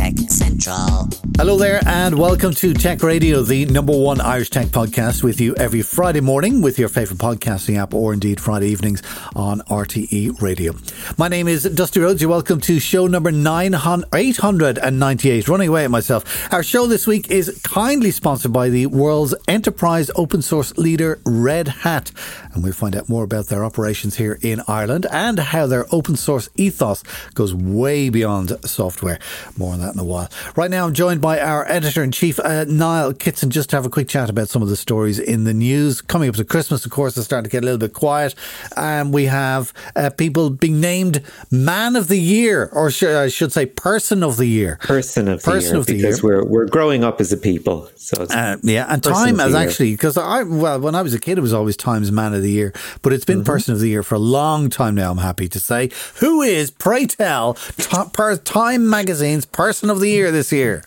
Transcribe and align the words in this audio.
Tech 0.00 0.16
Central. 0.30 1.10
Hello 1.36 1.58
there, 1.58 1.80
and 1.86 2.18
welcome 2.18 2.54
to 2.54 2.72
Tech 2.72 3.02
Radio, 3.02 3.42
the 3.42 3.66
number 3.66 3.96
one 3.96 4.20
Irish 4.20 4.48
tech 4.48 4.68
podcast, 4.68 5.22
with 5.22 5.40
you 5.40 5.54
every 5.56 5.82
Friday 5.82 6.20
morning 6.20 6.62
with 6.62 6.78
your 6.78 6.88
favourite 6.88 7.18
podcasting 7.18 7.76
app, 7.76 7.92
or 7.92 8.14
indeed 8.14 8.40
Friday 8.40 8.68
evenings 8.68 9.02
on 9.36 9.60
RTE 9.62 10.40
Radio. 10.40 10.74
My 11.18 11.28
name 11.28 11.48
is 11.48 11.64
Dusty 11.64 12.00
Rhodes. 12.00 12.22
You're 12.22 12.30
welcome 12.30 12.60
to 12.62 12.80
show 12.80 13.06
number 13.06 13.28
898, 13.30 15.48
running 15.48 15.68
away 15.68 15.84
at 15.84 15.90
myself. 15.90 16.52
Our 16.52 16.62
show 16.62 16.86
this 16.86 17.06
week 17.06 17.30
is 17.30 17.60
kindly 17.62 18.10
sponsored 18.10 18.54
by 18.54 18.70
the 18.70 18.86
world's 18.86 19.34
enterprise 19.48 20.10
open 20.14 20.40
source 20.40 20.76
leader, 20.78 21.20
Red 21.26 21.68
Hat. 21.68 22.10
And 22.52 22.64
we'll 22.64 22.72
find 22.72 22.96
out 22.96 23.08
more 23.08 23.24
about 23.24 23.46
their 23.46 23.64
operations 23.64 24.16
here 24.16 24.38
in 24.42 24.60
Ireland 24.66 25.06
and 25.10 25.38
how 25.38 25.66
their 25.66 25.86
open 25.92 26.16
source 26.16 26.48
ethos 26.56 27.02
goes 27.34 27.54
way 27.54 28.08
beyond 28.08 28.56
software. 28.64 29.20
More 29.56 29.74
on 29.74 29.80
that 29.80 29.94
in 30.00 30.06
a 30.06 30.08
while. 30.08 30.28
Right 30.56 30.70
now, 30.70 30.86
I'm 30.86 30.94
joined 30.94 31.20
by 31.20 31.38
our 31.40 31.70
editor 31.70 32.02
in 32.02 32.10
chief, 32.10 32.38
uh, 32.40 32.64
Niall 32.64 33.12
Kitson, 33.12 33.50
just 33.50 33.70
to 33.70 33.76
have 33.76 33.86
a 33.86 33.90
quick 33.90 34.08
chat 34.08 34.30
about 34.30 34.48
some 34.48 34.62
of 34.62 34.68
the 34.68 34.76
stories 34.76 35.18
in 35.18 35.44
the 35.44 35.54
news. 35.54 36.00
Coming 36.00 36.28
up 36.28 36.34
to 36.36 36.44
Christmas, 36.44 36.84
of 36.84 36.90
course, 36.90 37.16
it's 37.16 37.26
starting 37.26 37.48
to 37.48 37.50
get 37.50 37.62
a 37.62 37.66
little 37.66 37.78
bit 37.78 37.92
quiet. 37.92 38.34
And 38.76 39.12
we 39.12 39.26
have 39.26 39.72
uh, 39.96 40.10
people 40.10 40.50
being 40.50 40.80
named 40.80 41.22
Man 41.50 41.96
of 41.96 42.08
the 42.08 42.18
Year, 42.18 42.68
or 42.72 42.90
sh- 42.90 43.04
I 43.04 43.28
should 43.28 43.52
say, 43.52 43.66
Person 43.66 44.22
of 44.22 44.36
the 44.36 44.46
Year. 44.46 44.78
Person 44.82 45.28
of 45.28 45.42
the 45.42 45.50
Person 45.50 45.70
year, 45.72 45.80
of 45.80 45.86
the 45.86 45.96
because 45.96 46.22
year. 46.22 46.42
we're 46.42 46.44
we're 46.44 46.66
growing 46.66 47.04
up 47.04 47.20
as 47.20 47.32
a 47.32 47.36
people. 47.36 47.88
So 47.96 48.24
Uh, 48.30 48.56
yeah, 48.62 48.86
and 48.88 49.02
Time 49.02 49.38
has 49.38 49.54
actually 49.54 49.92
because 49.92 50.16
I 50.16 50.42
well 50.42 50.80
when 50.80 50.94
I 50.94 51.02
was 51.02 51.14
a 51.14 51.18
kid 51.18 51.38
it 51.38 51.40
was 51.42 51.52
always 51.52 51.76
Time's 51.76 52.10
Man 52.10 52.34
of 52.34 52.42
the 52.42 52.50
Year, 52.50 52.72
but 53.02 53.12
it's 53.12 53.24
been 53.24 53.40
Mm-hmm. 53.40 53.44
Person 53.44 53.74
of 53.74 53.80
the 53.80 53.88
Year 53.88 54.02
for 54.02 54.16
a 54.16 54.18
long 54.18 54.68
time 54.70 54.94
now. 54.94 55.10
I'm 55.10 55.18
happy 55.18 55.48
to 55.48 55.60
say. 55.60 55.90
Who 56.16 56.42
is, 56.42 56.70
pray 56.70 57.06
tell, 57.06 57.54
top 57.78 58.12
per, 58.12 58.36
Time 58.36 58.86
Magazine's 58.88 59.46
Person 59.46 59.79
of 59.88 60.00
the 60.00 60.10
Year 60.10 60.30
this 60.30 60.52
year? 60.52 60.82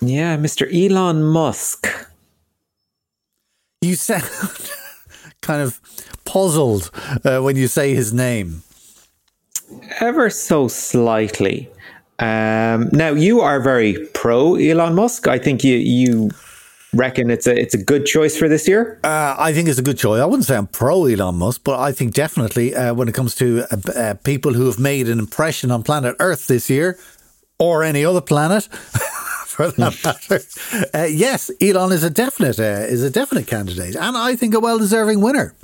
yeah, 0.00 0.36
Mr. 0.36 0.68
Elon 0.72 1.24
Musk. 1.24 1.88
You 3.82 3.94
sound 3.94 4.22
kind 5.40 5.62
of 5.62 5.80
puzzled 6.24 6.90
uh, 7.24 7.40
when 7.40 7.56
you 7.56 7.66
say 7.66 7.94
his 7.94 8.12
name. 8.12 8.62
Ever 10.00 10.30
so 10.30 10.68
slightly. 10.68 11.68
Um, 12.18 12.90
now 12.92 13.10
you 13.12 13.40
are 13.40 13.60
very 13.60 14.06
pro 14.14 14.54
Elon 14.56 14.94
Musk. 14.94 15.26
I 15.26 15.38
think 15.38 15.64
you 15.64 15.76
you 15.76 16.30
reckon 16.92 17.30
it's 17.30 17.46
a 17.46 17.58
it's 17.58 17.74
a 17.74 17.82
good 17.82 18.04
choice 18.04 18.36
for 18.36 18.48
this 18.48 18.68
year. 18.68 19.00
Uh, 19.02 19.34
I 19.38 19.52
think 19.54 19.68
it's 19.68 19.78
a 19.78 19.82
good 19.82 19.96
choice. 19.98 20.20
I 20.20 20.26
wouldn't 20.26 20.44
say 20.44 20.56
I'm 20.56 20.66
pro 20.66 21.06
Elon 21.06 21.36
Musk, 21.36 21.62
but 21.64 21.80
I 21.80 21.92
think 21.92 22.12
definitely 22.12 22.74
uh, 22.74 22.92
when 22.94 23.08
it 23.08 23.14
comes 23.14 23.34
to 23.36 23.64
uh, 23.70 23.76
uh, 23.96 24.14
people 24.22 24.52
who 24.52 24.66
have 24.66 24.78
made 24.78 25.08
an 25.08 25.18
impression 25.18 25.70
on 25.70 25.82
planet 25.82 26.14
Earth 26.20 26.46
this 26.46 26.68
year, 26.68 26.98
or 27.60 27.84
any 27.84 28.04
other 28.04 28.20
planet, 28.22 28.64
for 29.46 29.70
that 29.70 30.02
matter, 30.04 30.40
uh, 30.94 31.04
yes, 31.06 31.50
Elon 31.60 31.92
is 31.92 32.02
a 32.02 32.10
definite 32.10 32.58
uh, 32.58 32.86
is 32.92 33.02
a 33.04 33.10
definite 33.10 33.46
candidate, 33.46 33.94
and 33.94 34.16
I 34.16 34.34
think 34.36 34.54
a 34.54 34.60
well 34.60 34.78
deserving 34.78 35.20
winner. 35.20 35.54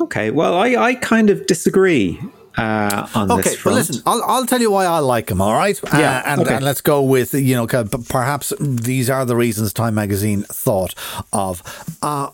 Okay, 0.00 0.30
well 0.30 0.54
I 0.56 0.74
I 0.90 0.94
kind 0.96 1.30
of 1.30 1.46
disagree 1.46 2.18
uh, 2.58 3.06
on 3.14 3.30
Okay, 3.30 3.42
this 3.42 3.52
but 3.54 3.60
front. 3.60 3.76
listen, 3.78 4.02
I'll, 4.06 4.22
I'll 4.24 4.46
tell 4.46 4.60
you 4.60 4.70
why 4.70 4.84
I 4.86 4.98
like 4.98 5.30
him. 5.30 5.40
All 5.40 5.54
right, 5.54 5.80
Yeah, 5.92 6.18
uh, 6.18 6.22
and, 6.32 6.40
okay. 6.42 6.54
and 6.56 6.64
let's 6.64 6.80
go 6.80 7.02
with 7.02 7.32
you 7.34 7.54
know 7.54 7.66
perhaps 8.08 8.52
these 8.60 9.08
are 9.10 9.24
the 9.24 9.36
reasons 9.36 9.72
Time 9.72 9.94
Magazine 9.94 10.42
thought 10.42 10.94
of. 11.32 11.62
Uh, 12.02 12.30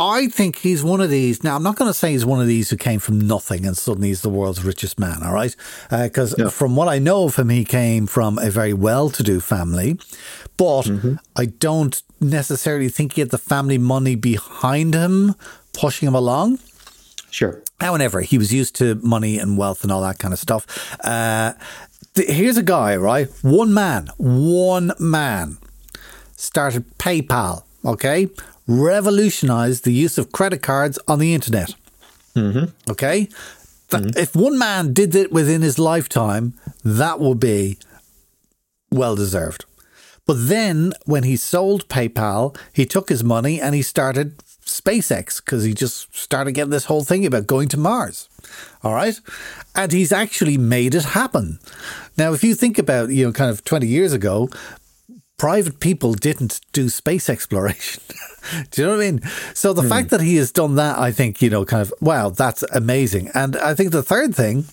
I 0.00 0.28
think 0.28 0.56
he's 0.56 0.82
one 0.82 1.02
of 1.02 1.10
these. 1.10 1.44
Now, 1.44 1.56
I'm 1.56 1.62
not 1.62 1.76
going 1.76 1.90
to 1.90 1.94
say 1.94 2.12
he's 2.12 2.24
one 2.24 2.40
of 2.40 2.46
these 2.46 2.70
who 2.70 2.76
came 2.76 3.00
from 3.00 3.20
nothing 3.20 3.66
and 3.66 3.76
suddenly 3.76 4.08
he's 4.08 4.22
the 4.22 4.30
world's 4.30 4.64
richest 4.64 4.98
man. 4.98 5.22
All 5.22 5.32
right, 5.34 5.54
because 5.90 6.34
from 6.52 6.74
what 6.74 6.88
I 6.88 6.98
know 6.98 7.24
of 7.24 7.36
him, 7.36 7.50
he 7.50 7.64
came 7.66 8.06
from 8.06 8.38
a 8.38 8.50
very 8.50 8.72
well-to-do 8.72 9.40
family, 9.40 9.98
but 10.56 10.86
Mm-hmm. 10.86 11.14
I 11.36 11.46
don't 11.46 12.02
necessarily 12.20 12.88
think 12.88 13.14
he 13.14 13.20
had 13.20 13.30
the 13.30 13.38
family 13.38 13.76
money 13.78 14.14
behind 14.14 14.94
him 14.94 15.34
pushing 15.72 16.06
him 16.08 16.14
along. 16.14 16.58
Sure. 17.30 17.62
However, 17.80 18.22
he 18.22 18.38
was 18.38 18.52
used 18.52 18.74
to 18.76 18.94
money 18.96 19.38
and 19.38 19.56
wealth 19.58 19.82
and 19.82 19.92
all 19.92 20.02
that 20.02 20.18
kind 20.18 20.32
of 20.32 20.40
stuff. 20.40 20.66
Uh, 21.04 21.52
th- 22.14 22.28
here's 22.28 22.56
a 22.56 22.62
guy, 22.62 22.96
right? 22.96 23.28
One 23.42 23.72
man, 23.72 24.08
one 24.16 24.92
man 24.98 25.58
started 26.36 26.84
PayPal, 26.98 27.64
okay? 27.84 28.28
Revolutionized 28.66 29.84
the 29.84 29.92
use 29.92 30.18
of 30.18 30.32
credit 30.32 30.62
cards 30.62 30.98
on 31.08 31.18
the 31.18 31.34
internet. 31.34 31.74
Mm-hmm. 32.34 32.90
Okay? 32.90 33.28
Th- 33.90 34.16
If 34.16 34.36
one 34.36 34.58
man 34.58 34.92
did 34.92 35.14
it 35.14 35.32
within 35.32 35.62
his 35.62 35.78
lifetime, 35.78 36.54
that 36.84 37.18
would 37.20 37.40
be 37.40 37.78
well 38.92 39.16
deserved. 39.16 39.64
But 40.26 40.48
then 40.48 40.92
when 41.06 41.24
he 41.24 41.36
sold 41.36 41.88
PayPal, 41.88 42.56
he 42.72 42.86
took 42.86 43.08
his 43.08 43.24
money 43.24 43.60
and 43.60 43.74
he 43.74 43.82
started 43.82 44.38
SpaceX 44.64 45.44
because 45.44 45.64
he 45.64 45.74
just 45.74 46.14
started 46.16 46.52
getting 46.52 46.70
this 46.70 46.84
whole 46.84 47.02
thing 47.02 47.26
about 47.26 47.48
going 47.48 47.68
to 47.70 47.76
Mars. 47.76 48.28
All 48.84 48.94
right. 48.94 49.18
And 49.74 49.90
he's 49.90 50.12
actually 50.12 50.56
made 50.56 50.94
it 50.94 51.04
happen. 51.04 51.58
Now, 52.16 52.32
if 52.32 52.44
you 52.44 52.54
think 52.54 52.78
about, 52.78 53.08
you 53.08 53.24
know, 53.26 53.32
kind 53.32 53.50
of 53.50 53.64
20 53.64 53.88
years 53.88 54.12
ago, 54.12 54.48
private 55.40 55.80
people 55.80 56.12
didn't 56.12 56.60
do 56.72 56.90
space 56.90 57.30
exploration. 57.30 58.02
do 58.70 58.82
you 58.82 58.86
know 58.86 58.96
what 58.96 59.02
I 59.02 59.10
mean? 59.10 59.20
So 59.54 59.72
the 59.72 59.88
fact 59.88 60.10
that 60.10 60.20
he 60.20 60.36
has 60.36 60.52
done 60.52 60.74
that, 60.74 60.98
I 60.98 61.12
think, 61.12 61.40
you 61.40 61.48
know, 61.48 61.64
kind 61.64 61.80
of, 61.80 61.94
wow, 62.02 62.28
that's 62.28 62.62
amazing. 62.74 63.30
And 63.32 63.56
I 63.56 63.74
think 63.74 63.90
the 63.90 64.02
third 64.02 64.34
thing 64.34 64.66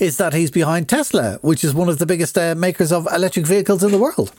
is 0.00 0.16
that 0.16 0.32
he's 0.34 0.50
behind 0.50 0.88
Tesla, 0.88 1.38
which 1.42 1.62
is 1.62 1.72
one 1.72 1.88
of 1.88 1.98
the 1.98 2.06
biggest 2.06 2.36
uh, 2.36 2.56
makers 2.56 2.90
of 2.90 3.06
electric 3.14 3.46
vehicles 3.46 3.84
in 3.84 3.92
the 3.92 3.98
world. 3.98 4.32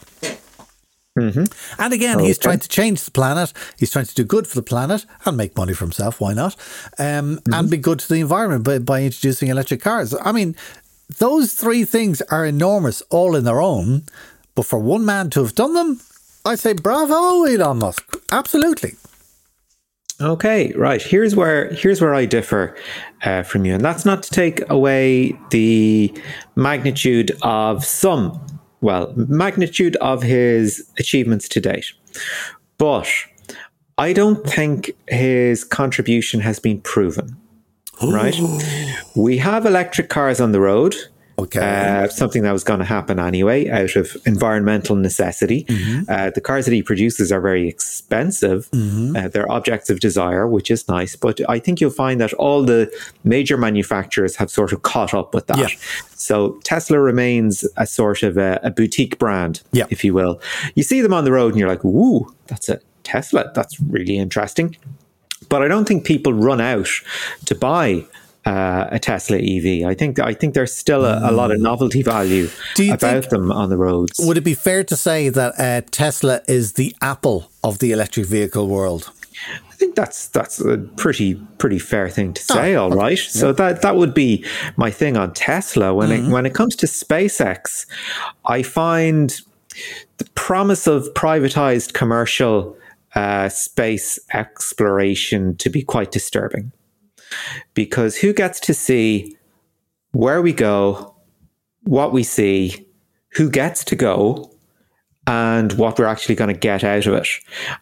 And 1.80 1.94
again, 1.94 2.20
he's 2.20 2.38
trying 2.38 2.60
to 2.60 2.68
change 2.68 3.04
the 3.06 3.12
planet. 3.12 3.54
He's 3.80 3.92
trying 3.92 4.06
to 4.08 4.16
do 4.16 4.26
good 4.26 4.46
for 4.46 4.56
the 4.56 4.62
planet 4.64 5.06
and 5.26 5.38
make 5.38 5.56
money 5.56 5.74
for 5.74 5.86
himself. 5.86 6.20
Why 6.20 6.34
not? 6.34 6.58
Um, 7.00 7.40
And 7.54 7.70
be 7.70 7.78
good 7.78 8.00
to 8.00 8.10
the 8.10 8.20
environment 8.20 8.66
by, 8.66 8.80
by 8.80 9.04
introducing 9.04 9.48
electric 9.48 9.82
cars. 9.82 10.14
I 10.22 10.34
mean, 10.34 10.56
those 11.18 11.54
three 11.54 11.84
things 11.86 12.22
are 12.24 12.46
enormous 12.46 13.02
all 13.10 13.36
in 13.36 13.44
their 13.44 13.62
own. 13.62 14.04
But 14.56 14.66
for 14.66 14.80
one 14.80 15.06
man 15.06 15.30
to 15.32 15.44
have 15.44 15.56
done 15.56 15.74
them, 15.74 16.02
I 16.46 16.56
say 16.56 16.74
bravo, 16.74 17.44
Elon 17.44 17.80
Musk. 17.80 18.18
Absolutely. 18.32 18.96
Okay, 20.22 20.72
right. 20.74 21.02
Here's 21.02 21.36
where 21.36 21.72
here's 21.74 22.00
where 22.00 22.14
I 22.14 22.26
differ 22.26 22.76
uh, 23.24 23.42
from 23.42 23.66
you, 23.66 23.74
and 23.74 23.84
that's 23.84 24.06
not 24.06 24.22
to 24.24 24.30
take 24.30 24.70
away 24.70 25.36
the 25.50 26.14
magnitude 26.56 27.32
of 27.42 27.84
some, 27.84 28.40
well, 28.82 29.14
magnitude 29.16 29.96
of 29.96 30.22
his 30.22 30.88
achievements 31.00 31.50
to 31.50 31.60
date, 31.60 31.94
but 32.78 33.08
I 33.98 34.14
don't 34.14 34.48
think 34.48 34.92
his 35.08 35.64
contribution 35.64 36.40
has 36.42 36.60
been 36.60 36.82
proven. 36.82 37.36
Right, 38.04 38.36
we 39.16 39.38
have 39.38 39.66
electric 39.66 40.10
cars 40.10 40.40
on 40.40 40.52
the 40.52 40.60
road. 40.60 40.96
Okay. 41.40 41.60
Uh, 41.60 42.08
something 42.08 42.44
that 42.44 42.52
was 42.52 42.64
going 42.64 42.80
to 42.80 42.86
happen 42.86 43.18
anyway 43.20 43.68
out 43.70 43.96
of 43.96 44.16
environmental 44.26 44.96
necessity. 44.96 45.66
Uh, 46.08 46.30
the 46.30 46.42
cars 46.42 46.66
that 46.66 46.74
he 46.74 46.84
produces 46.84 47.32
are 47.32 47.42
very 47.42 47.68
expensive. 47.68 48.70
Uh, 48.74 49.28
they're 49.28 49.52
objects 49.52 49.90
of 49.90 50.00
desire, 50.00 50.48
which 50.48 50.70
is 50.70 50.88
nice. 50.88 51.16
But 51.16 51.40
I 51.50 51.58
think 51.60 51.82
you'll 51.82 51.90
find 51.90 52.22
that 52.22 52.34
all 52.34 52.64
the 52.64 52.92
major 53.24 53.58
manufacturers 53.58 54.36
have 54.36 54.52
sort 54.52 54.72
of 54.72 54.84
caught 54.84 55.14
up 55.14 55.34
with 55.34 55.48
that. 55.48 55.58
Yeah. 55.58 55.68
So 56.16 56.60
Tesla 56.64 57.00
remains 57.00 57.66
a 57.78 57.88
sort 57.88 58.22
of 58.24 58.38
a, 58.38 58.60
a 58.62 58.70
boutique 58.70 59.18
brand, 59.18 59.62
Yeah. 59.72 59.86
if 59.90 60.04
you 60.04 60.14
will. 60.14 60.40
You 60.76 60.84
see 60.84 61.02
them 61.02 61.14
on 61.14 61.24
the 61.26 61.32
road 61.32 61.54
and 61.54 61.60
you're 61.60 61.70
like, 61.70 61.84
ooh, 61.84 62.32
that's 62.48 62.70
a 62.70 62.80
Tesla. 63.04 63.52
That's 63.56 63.80
really 63.80 64.18
interesting. 64.18 64.76
But 65.50 65.64
I 65.64 65.68
don't 65.68 65.88
think 65.88 66.06
people 66.06 66.34
run 66.34 66.62
out 66.62 66.88
to 67.46 67.56
buy 67.56 68.06
uh, 68.46 68.88
a 68.92 69.00
Tesla 69.00 69.38
EV. 69.38 69.86
I 69.86 69.94
think 69.94 70.20
I 70.20 70.34
think 70.34 70.54
there's 70.54 70.76
still 70.76 71.06
a, 71.06 71.30
a 71.30 71.32
lot 71.32 71.52
of 71.52 71.60
novelty 71.60 72.02
value 72.04 72.50
about 72.92 73.30
them 73.30 73.52
on 73.52 73.70
the 73.70 73.78
roads. 73.78 74.20
Would 74.20 74.38
it 74.38 74.42
be 74.44 74.56
fair 74.56 74.84
to 74.86 74.96
say 74.96 75.30
that 75.30 75.54
uh, 75.60 75.82
Tesla 75.92 76.42
is 76.48 76.74
the 76.74 76.96
Apple 77.02 77.52
of 77.64 77.80
the 77.80 77.92
electric 77.92 78.26
vehicle 78.26 78.68
world? 78.68 79.12
I 79.70 79.74
think 79.74 79.96
that's 79.96 80.28
that's 80.28 80.60
a 80.60 80.78
pretty 80.78 81.36
pretty 81.58 81.80
fair 81.80 82.10
thing 82.10 82.34
to 82.34 82.42
say. 82.44 82.76
Oh, 82.76 82.84
all 82.84 82.90
right, 82.92 83.18
so 83.18 83.52
that 83.54 83.82
that 83.82 83.96
would 83.96 84.14
be 84.14 84.46
my 84.76 84.92
thing 84.92 85.18
on 85.18 85.34
Tesla. 85.34 85.94
When 85.94 86.10
Mm-hmm. 86.10 86.30
it 86.30 86.34
when 86.34 86.46
it 86.46 86.54
comes 86.54 86.76
to 86.78 86.86
SpaceX, 86.88 87.86
I 88.46 88.62
find 88.64 89.40
the 90.18 90.26
promise 90.36 90.86
of 90.86 91.08
privatized 91.16 91.94
commercial 91.94 92.78
uh, 93.16 93.50
space 93.50 94.20
exploration 94.34 95.56
to 95.58 95.70
be 95.70 95.82
quite 95.82 96.12
disturbing, 96.12 96.72
because 97.74 98.18
who 98.18 98.34
gets 98.34 98.60
to 98.62 98.74
see 98.74 99.38
where 100.12 100.42
we 100.42 100.54
go, 100.54 101.16
what 101.84 102.12
we 102.12 102.24
see, 102.24 102.88
who 103.34 103.50
gets 103.50 103.84
to 103.86 103.96
go, 103.96 104.52
and 105.28 105.74
what 105.74 106.00
we're 106.00 106.06
actually 106.06 106.36
going 106.36 106.54
to 106.54 106.60
get 106.60 106.84
out 106.84 107.06
of 107.06 107.14
it. 107.14 107.28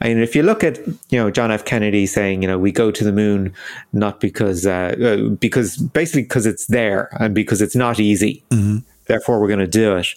I 0.02 0.10
mean, 0.10 0.20
if 0.20 0.36
you 0.36 0.44
look 0.44 0.64
at 0.64 0.78
you 1.10 1.18
know 1.18 1.32
John 1.32 1.52
F. 1.52 1.66
Kennedy 1.66 2.06
saying, 2.06 2.42
you 2.42 2.48
know, 2.48 2.60
we 2.60 2.72
go 2.72 2.92
to 2.92 3.04
the 3.04 3.14
moon 3.14 3.54
not 3.94 4.20
because 4.20 4.66
uh, 4.66 4.96
uh, 5.02 5.30
because 5.30 5.78
basically 5.78 6.24
because 6.24 6.46
it's 6.46 6.68
there 6.68 7.10
and 7.20 7.34
because 7.34 7.62
it's 7.62 7.76
not 7.76 8.00
easy. 8.00 8.44
Therefore, 9.06 9.40
we're 9.40 9.48
going 9.48 9.60
to 9.60 9.68
do 9.68 9.96
it. 9.96 10.08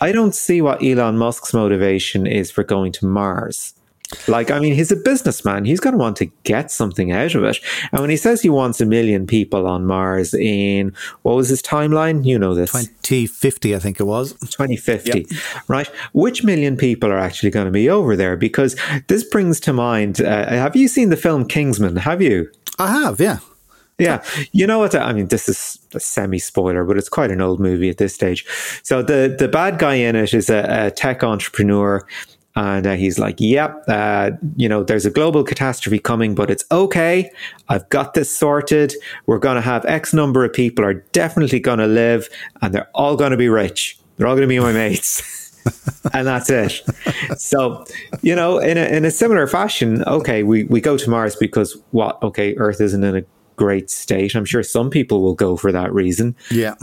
I 0.00 0.12
don't 0.12 0.34
see 0.34 0.62
what 0.62 0.80
Elon 0.80 1.18
Musk's 1.18 1.52
motivation 1.52 2.24
is 2.26 2.52
for 2.52 2.62
going 2.62 2.92
to 2.92 3.06
Mars. 3.06 3.74
Like, 4.26 4.50
I 4.50 4.58
mean, 4.58 4.74
he's 4.74 4.90
a 4.90 4.96
businessman. 4.96 5.64
He's 5.64 5.80
going 5.80 5.92
to 5.92 5.98
want 5.98 6.16
to 6.18 6.26
get 6.44 6.70
something 6.70 7.12
out 7.12 7.34
of 7.34 7.44
it. 7.44 7.58
And 7.92 8.00
when 8.00 8.10
he 8.10 8.16
says 8.16 8.40
he 8.40 8.48
wants 8.48 8.80
a 8.80 8.86
million 8.86 9.26
people 9.26 9.66
on 9.66 9.84
Mars 9.84 10.32
in 10.32 10.94
what 11.22 11.36
was 11.36 11.50
his 11.50 11.62
timeline? 11.62 12.24
You 12.24 12.38
know 12.38 12.54
this. 12.54 12.72
2050, 12.72 13.76
I 13.76 13.78
think 13.78 14.00
it 14.00 14.04
was. 14.04 14.32
2050, 14.32 15.26
right? 15.68 15.88
Which 16.12 16.42
million 16.42 16.76
people 16.76 17.12
are 17.12 17.18
actually 17.18 17.50
going 17.50 17.66
to 17.66 17.72
be 17.72 17.88
over 17.90 18.16
there? 18.16 18.36
Because 18.36 18.76
this 19.08 19.24
brings 19.24 19.60
to 19.60 19.72
mind 19.72 20.20
uh, 20.20 20.48
have 20.48 20.76
you 20.76 20.88
seen 20.88 21.10
the 21.10 21.16
film 21.16 21.46
Kingsman? 21.46 21.96
Have 21.96 22.22
you? 22.22 22.50
I 22.78 22.92
have, 22.92 23.20
yeah. 23.20 23.38
Yeah. 23.98 24.22
You 24.52 24.66
know 24.66 24.78
what? 24.78 24.94
I 24.94 25.12
mean, 25.12 25.26
this 25.26 25.48
is 25.48 25.78
a 25.92 26.00
semi 26.00 26.38
spoiler, 26.38 26.84
but 26.84 26.96
it's 26.96 27.08
quite 27.08 27.32
an 27.32 27.40
old 27.40 27.58
movie 27.58 27.88
at 27.88 27.98
this 27.98 28.14
stage. 28.14 28.46
So 28.84 29.02
the, 29.02 29.34
the 29.36 29.48
bad 29.48 29.78
guy 29.78 29.94
in 29.94 30.14
it 30.14 30.32
is 30.32 30.48
a, 30.48 30.86
a 30.86 30.90
tech 30.92 31.24
entrepreneur. 31.24 32.06
And 32.58 32.88
uh, 32.88 32.96
he's 32.96 33.20
like, 33.20 33.36
yep, 33.38 33.84
uh, 33.86 34.32
you 34.56 34.68
know, 34.68 34.82
there's 34.82 35.06
a 35.06 35.10
global 35.10 35.44
catastrophe 35.44 36.00
coming, 36.00 36.34
but 36.34 36.50
it's 36.50 36.64
okay. 36.72 37.30
I've 37.68 37.88
got 37.88 38.14
this 38.14 38.36
sorted. 38.36 38.94
We're 39.26 39.38
going 39.38 39.54
to 39.54 39.60
have 39.60 39.84
X 39.84 40.12
number 40.12 40.44
of 40.44 40.52
people 40.52 40.84
are 40.84 40.94
definitely 40.94 41.60
going 41.60 41.78
to 41.78 41.86
live 41.86 42.28
and 42.60 42.74
they're 42.74 42.90
all 42.96 43.14
going 43.14 43.30
to 43.30 43.36
be 43.36 43.48
rich. 43.48 43.96
They're 44.16 44.26
all 44.26 44.34
going 44.34 44.48
to 44.48 44.52
be 44.52 44.58
my 44.58 44.72
mates. 44.72 45.54
and 46.12 46.26
that's 46.26 46.50
it. 46.50 46.82
So, 47.36 47.84
you 48.22 48.34
know, 48.34 48.58
in 48.58 48.76
a, 48.76 48.86
in 48.86 49.04
a 49.04 49.12
similar 49.12 49.46
fashion, 49.46 50.02
okay, 50.08 50.42
we, 50.42 50.64
we 50.64 50.80
go 50.80 50.96
to 50.96 51.08
Mars 51.08 51.36
because 51.36 51.80
what? 51.92 52.20
Okay, 52.24 52.56
Earth 52.56 52.80
isn't 52.80 53.04
in 53.04 53.14
a 53.14 53.22
great 53.54 53.88
state. 53.88 54.34
I'm 54.34 54.44
sure 54.44 54.64
some 54.64 54.90
people 54.90 55.22
will 55.22 55.34
go 55.36 55.56
for 55.56 55.70
that 55.70 55.94
reason. 55.94 56.34
Yeah. 56.50 56.74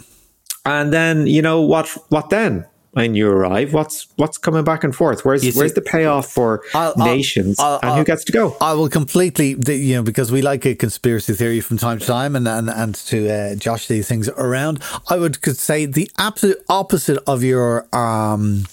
And 0.63 0.93
then, 0.93 1.27
you 1.27 1.41
know, 1.41 1.59
what 1.59 1.89
what 2.07 2.29
then? 2.29 2.65
When 2.95 3.13
you 3.13 3.27
arrive, 3.29 3.73
what's 3.73 4.07
what's 4.15 4.37
coming 4.37 4.63
back 4.63 4.85
and 4.85 4.95
forth? 4.95 5.25
Where's 5.25 5.41
see- 5.41 5.51
where's 5.51 5.73
the 5.73 5.81
payoff 5.81 6.31
for 6.31 6.61
I'll- 6.73 6.93
nations 6.95 7.59
I'll- 7.59 7.79
and 7.81 7.91
I'll- 7.91 7.97
who 7.97 8.05
gets 8.05 8.23
to 8.23 8.31
go? 8.31 8.55
I 8.61 8.71
will 8.71 8.87
completely, 8.87 9.57
you 9.67 9.95
know, 9.95 10.01
because 10.01 10.31
we 10.31 10.41
like 10.41 10.65
a 10.65 10.75
conspiracy 10.75 11.33
theory 11.33 11.59
from 11.59 11.77
time 11.77 11.99
to 11.99 12.05
time 12.05 12.37
and, 12.37 12.47
and, 12.47 12.69
and 12.69 12.95
to 13.11 13.29
uh, 13.29 13.55
josh 13.55 13.87
these 13.87 14.07
things 14.07 14.29
around. 14.29 14.81
I 15.09 15.17
would 15.17 15.41
could 15.41 15.57
say 15.57 15.85
the 15.85 16.09
absolute 16.17 16.59
opposite 16.69 17.21
of 17.27 17.43
your 17.43 17.85
um, 17.93 18.63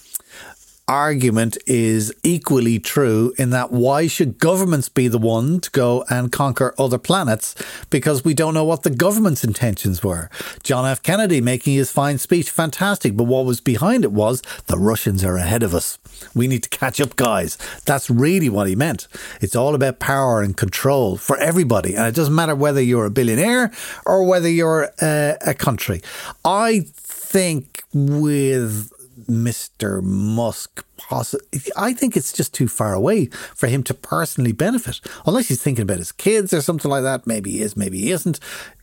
argument 0.88 1.56
is 1.66 2.12
equally 2.22 2.78
true 2.78 3.32
in 3.38 3.50
that 3.50 3.72
why 3.72 4.06
should 4.06 4.38
governments 4.38 4.88
be 4.88 5.08
the 5.08 5.18
one 5.18 5.60
to 5.60 5.70
go 5.70 6.04
and 6.10 6.32
conquer 6.32 6.74
other 6.78 6.98
planets 6.98 7.54
because 7.90 8.24
we 8.24 8.34
don't 8.34 8.54
know 8.54 8.64
what 8.64 8.82
the 8.82 8.90
government's 8.90 9.44
intentions 9.44 10.02
were. 10.02 10.28
John 10.62 10.84
F. 10.86 11.02
Kennedy 11.02 11.40
making 11.40 11.74
his 11.74 11.90
fine 11.90 12.18
speech, 12.18 12.50
fantastic, 12.50 13.16
but 13.16 13.24
what 13.24 13.44
was 13.44 13.60
behind 13.60 14.04
it 14.04 14.12
was 14.12 14.42
the 14.66 14.78
Russians 14.78 15.24
are 15.24 15.36
ahead 15.36 15.62
of 15.62 15.74
us. 15.74 15.98
We 16.34 16.46
need 16.46 16.62
to 16.64 16.68
catch 16.68 17.00
up, 17.00 17.16
guys. 17.16 17.56
That's 17.84 18.10
really 18.10 18.48
what 18.48 18.68
he 18.68 18.76
meant. 18.76 19.08
It's 19.40 19.56
all 19.56 19.74
about 19.74 19.98
power 19.98 20.42
and 20.42 20.56
control 20.56 21.16
for 21.16 21.36
everybody. 21.38 21.94
And 21.94 22.06
it 22.06 22.14
doesn't 22.14 22.34
matter 22.34 22.54
whether 22.54 22.82
you're 22.82 23.06
a 23.06 23.10
billionaire 23.10 23.72
or 24.06 24.24
whether 24.24 24.48
you're 24.48 24.90
uh, 25.00 25.34
a 25.40 25.54
country. 25.54 26.02
I 26.44 26.86
think 26.94 27.82
with 27.92 28.92
Mr. 29.26 30.02
Musk, 30.02 30.84
possi- 30.98 31.70
I 31.76 31.92
think 31.92 32.16
it's 32.16 32.32
just 32.32 32.52
too 32.54 32.68
far 32.68 32.94
away 32.94 33.26
for 33.54 33.66
him 33.66 33.82
to 33.84 33.94
personally 33.94 34.52
benefit. 34.52 35.00
Unless 35.26 35.48
he's 35.48 35.62
thinking 35.62 35.82
about 35.82 35.98
his 35.98 36.12
kids 36.12 36.52
or 36.52 36.60
something 36.60 36.90
like 36.90 37.02
that. 37.02 37.26
Maybe 37.26 37.52
he 37.52 37.60
is, 37.62 37.76
maybe 37.76 37.98
he 38.00 38.10
isn't. 38.12 38.40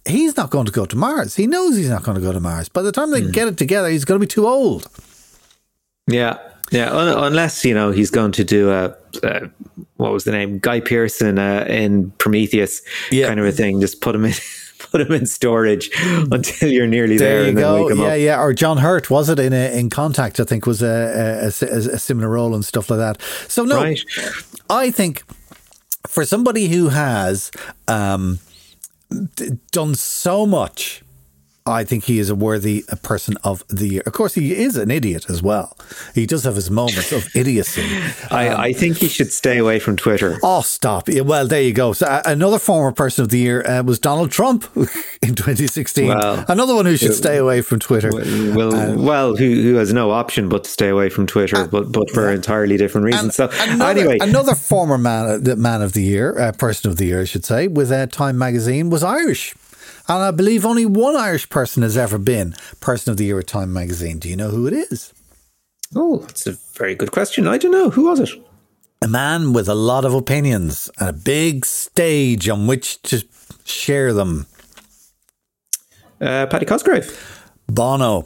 He's 0.08 0.36
not 0.38 0.50
going 0.50 0.66
to 0.66 0.72
go 0.72 0.86
to 0.86 0.96
Mars. 0.96 1.36
He 1.36 1.48
knows 1.48 1.76
he's 1.76 1.90
not 1.90 2.04
going 2.04 2.16
to 2.16 2.22
go 2.22 2.32
to 2.32 2.40
Mars. 2.40 2.70
By 2.70 2.82
the 2.82 2.92
time 2.92 3.12
they 3.12 3.22
get 3.30 3.48
it 3.48 3.58
together, 3.58 3.90
he's 3.90 4.06
going 4.06 4.20
to 4.20 4.26
be 4.26 4.30
too 4.30 4.48
old. 4.48 4.88
Yeah, 6.08 6.38
yeah. 6.72 6.92
Un- 6.92 7.24
unless 7.26 7.64
you 7.64 7.74
know 7.74 7.92
he's 7.92 8.10
going 8.10 8.32
to 8.34 8.44
do 8.44 8.72
a, 8.72 8.96
a 9.24 9.50
what 9.98 10.12
was 10.12 10.24
the 10.24 10.32
name 10.32 10.60
Guy 10.60 10.80
Pearson 10.80 11.38
uh, 11.38 11.66
in 11.68 12.12
Prometheus 12.18 12.82
Yeah. 13.12 13.28
kind 13.28 13.40
of 13.40 13.46
a 13.46 13.52
thing. 13.52 13.80
Just 13.82 14.02
put 14.02 14.16
him 14.16 14.26
in. 14.26 14.34
Put 14.92 15.00
them 15.00 15.12
in 15.12 15.26
storage 15.26 15.90
until 16.32 16.70
you're 16.72 16.88
nearly 16.88 17.18
there, 17.18 17.30
There 17.30 17.42
you 17.44 17.50
and 17.50 17.58
then 17.58 17.64
go. 17.64 17.90
Yeah, 17.90 18.14
up. 18.14 18.20
yeah. 18.20 18.42
Or 18.42 18.54
John 18.54 18.78
Hurt 18.78 19.10
was 19.10 19.28
it 19.30 19.38
in 19.40 19.52
a, 19.54 19.78
in 19.78 19.90
Contact? 19.90 20.40
I 20.40 20.46
think 20.46 20.66
was 20.66 20.82
a, 20.82 20.88
a, 20.88 21.66
a, 21.66 21.78
a 21.96 22.00
similar 22.00 22.30
role 22.30 22.56
and 22.56 22.64
stuff 22.64 22.90
like 22.90 23.00
that. 23.00 23.22
So 23.50 23.66
no, 23.66 23.76
Right. 23.76 24.00
I 24.70 24.90
think 24.90 25.24
for 26.08 26.24
somebody 26.26 26.70
who 26.70 26.90
has 26.90 27.52
um, 27.90 28.40
d- 29.36 29.60
done 29.72 29.96
so 29.96 30.46
much, 30.46 31.04
I 31.66 31.84
think 31.84 32.06
he 32.06 32.20
is 32.20 32.30
a 32.30 32.36
worthy 32.36 32.84
uh, 32.92 32.96
person 32.98 33.36
of 33.44 33.64
the 33.68 33.88
year. 33.88 34.04
Of 34.06 34.14
course, 34.14 34.34
he 34.34 34.56
is 34.56 34.76
an 34.76 34.90
idiot 34.90 35.30
as 35.30 35.42
well. 35.42 35.78
He 36.16 36.26
does 36.26 36.44
have 36.44 36.56
his 36.56 36.72
moments 36.72 37.12
of 37.12 37.28
idiocy. 37.36 37.84
I, 38.32 38.68
I 38.68 38.74
think 38.74 38.98
he 38.98 39.08
should 39.08 39.32
stay 39.32 39.58
away 39.58 39.80
from 39.80 39.96
Twitter. 39.96 40.40
Oh, 40.42 40.62
stop. 40.62 41.08
Well, 41.10 41.48
there 41.48 41.62
you 41.62 41.74
go. 41.74 41.94
So, 41.94 42.08
uh, 42.08 42.22
another 42.26 42.60
former 42.60 42.92
person 42.92 43.24
of 43.24 43.30
the 43.30 43.38
year 43.40 43.66
uh, 43.66 43.84
was 43.84 44.00
Donald 44.00 44.32
Trump 44.32 44.66
in 45.22 45.36
2016. 45.36 46.08
Well, 46.08 46.46
another 46.48 46.76
one 46.76 46.86
who 46.86 46.98
should 46.98 47.14
stay 47.14 47.38
away 47.38 47.62
from 47.62 47.80
Twitter. 47.80 48.10
Well, 48.14 48.98
well, 48.98 49.36
who 49.36 49.62
who 49.62 49.76
has 49.76 49.94
no 49.94 50.12
option 50.12 50.50
but 50.50 50.64
to 50.64 50.70
stay 50.70 50.90
away 50.90 51.10
from 51.10 51.28
Twitter, 51.28 51.68
but 51.68 51.92
but 51.92 52.10
for 52.12 52.32
entirely 52.32 52.78
different 52.78 53.06
reasons. 53.06 53.36
so 53.36 53.50
another, 53.60 53.86
anyway, 53.92 54.18
another 54.22 54.56
former 54.56 54.98
man, 54.98 55.44
man 55.58 55.82
of 55.82 55.94
the 55.94 56.04
year, 56.04 56.40
uh, 56.40 56.52
person 56.54 56.90
of 56.90 56.98
the 56.98 57.06
year, 57.06 57.22
I 57.22 57.26
should 57.26 57.46
say, 57.46 57.68
with 57.68 57.92
uh, 57.92 58.08
Time 58.08 58.38
Magazine 58.38 58.90
was 58.90 59.04
Irish. 59.04 59.54
And 60.10 60.24
I 60.24 60.32
believe 60.32 60.66
only 60.66 60.88
one 60.88 61.16
Irish 61.16 61.48
person 61.50 61.84
has 61.84 61.96
ever 61.96 62.18
been 62.18 62.56
person 62.80 63.12
of 63.12 63.18
the 63.18 63.26
year 63.26 63.38
at 63.38 63.48
Time 63.48 63.72
Magazine. 63.72 64.18
Do 64.18 64.28
you 64.28 64.36
know 64.36 64.50
who 64.50 64.66
it 64.66 64.74
is? 64.74 65.14
oh, 65.96 66.18
that's 66.18 66.46
a 66.46 66.52
very 66.74 66.96
good 66.96 67.12
question. 67.12 67.48
I 67.48 67.58
don't 67.58 67.72
know 67.72 67.90
who 67.90 68.06
was 68.06 68.20
it. 68.20 68.30
A 69.02 69.08
man 69.08 69.54
with 69.54 69.68
a 69.70 69.76
lot 69.76 70.06
of 70.06 70.14
opinions 70.14 70.90
and 71.00 71.10
a 71.10 71.14
big 71.14 71.66
stage 71.66 72.50
on 72.50 72.68
which 72.68 73.02
to 73.04 73.24
share 73.64 74.14
them. 74.14 74.46
Uh, 76.20 76.46
Paddy 76.48 76.66
Cosgrave. 76.66 77.52
Bono. 77.68 78.26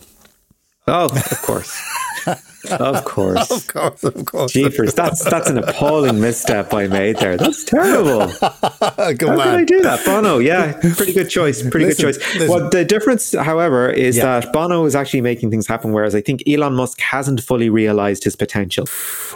Oh, 0.88 1.06
of 1.06 1.41
course, 1.44 1.79
of 2.71 3.04
course. 3.13 3.50
Of 3.51 3.68
course, 3.68 4.04
of 4.04 4.25
course. 4.25 4.51
Jeepers, 4.54 4.94
that's 4.94 5.24
that's 5.24 5.50
an 5.50 5.57
appalling 5.57 6.20
misstep 6.20 6.74
I 6.74 6.88
made 6.88 7.17
there. 7.17 7.38
That's 7.38 7.63
terrible. 7.75 8.27
Good 8.27 8.39
How 8.39 9.15
did 9.15 9.39
I 9.39 9.63
do 9.63 9.82
that? 9.82 10.03
Bono, 10.05 10.39
yeah, 10.39 10.74
pretty 10.96 11.13
good 11.13 11.29
choice. 11.29 11.62
Pretty 11.62 11.86
Listen, 11.88 12.05
good 12.05 12.13
choice. 12.20 12.34
listen. 12.36 12.48
Well, 12.50 12.70
the 12.70 12.86
difference, 12.86 13.34
however, 13.34 13.89
is 13.89 14.17
Yeah. 14.17 14.39
that 14.39 14.53
Bono 14.53 14.86
is 14.86 14.96
actually 14.96 15.22
making 15.22 15.50
things 15.51 15.67
happen, 15.67 15.91
whereas 15.91 16.15
I 16.15 16.22
think 16.22 16.43
Elon 16.48 16.74
Musk 16.74 17.00
hasn't 17.01 17.41
fully 17.41 17.70
realized 17.70 18.24
his 18.24 18.36
potential. 18.36 18.86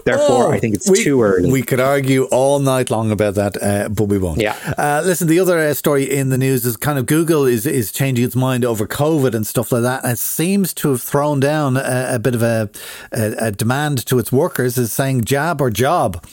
Therefore, 0.05 0.46
Oh, 0.48 0.51
I 0.51 0.60
think 0.60 0.75
it's 0.75 0.89
we- 0.89 1.03
too 1.03 1.22
early. 1.22 1.51
We 1.51 1.62
could 1.63 1.79
argue 1.79 2.25
all 2.25 2.60
night 2.60 2.89
long 2.91 3.12
about 3.12 3.36
that, 3.36 3.62
uh, 3.62 3.89
but 3.89 4.05
we 4.05 4.17
won't. 4.17 4.39
Yeah. 4.41 4.55
Uh, 4.77 5.01
listen, 5.05 5.27
the 5.27 5.39
other 5.39 5.57
uh, 5.60 5.74
story 5.74 6.03
in 6.03 6.29
the 6.29 6.38
news 6.38 6.65
is 6.65 6.77
kind 6.77 6.98
of 7.00 7.05
Google 7.05 7.46
is 7.46 7.65
is 7.65 7.91
changing 7.91 8.25
its 8.25 8.36
mind 8.36 8.63
over 8.65 8.88
COVID 8.88 9.34
and 9.34 9.46
stuff 9.48 9.72
like 9.72 9.81
that. 9.84 10.03
And 10.03 10.13
it 10.13 10.19
seems 10.19 10.74
to 10.75 10.89
have 10.91 11.01
thrown 11.01 11.39
down 11.39 11.77
a, 11.77 12.07
a 12.13 12.19
bit 12.19 12.36
of 12.36 12.43
a, 12.43 12.69
a, 13.17 13.47
a 13.47 13.51
demand 13.51 14.05
to 14.05 14.19
its 14.19 14.31
workers, 14.31 14.77
is 14.77 14.93
saying 14.93 15.25
jab 15.25 15.59
or 15.62 15.69
job. 15.69 16.24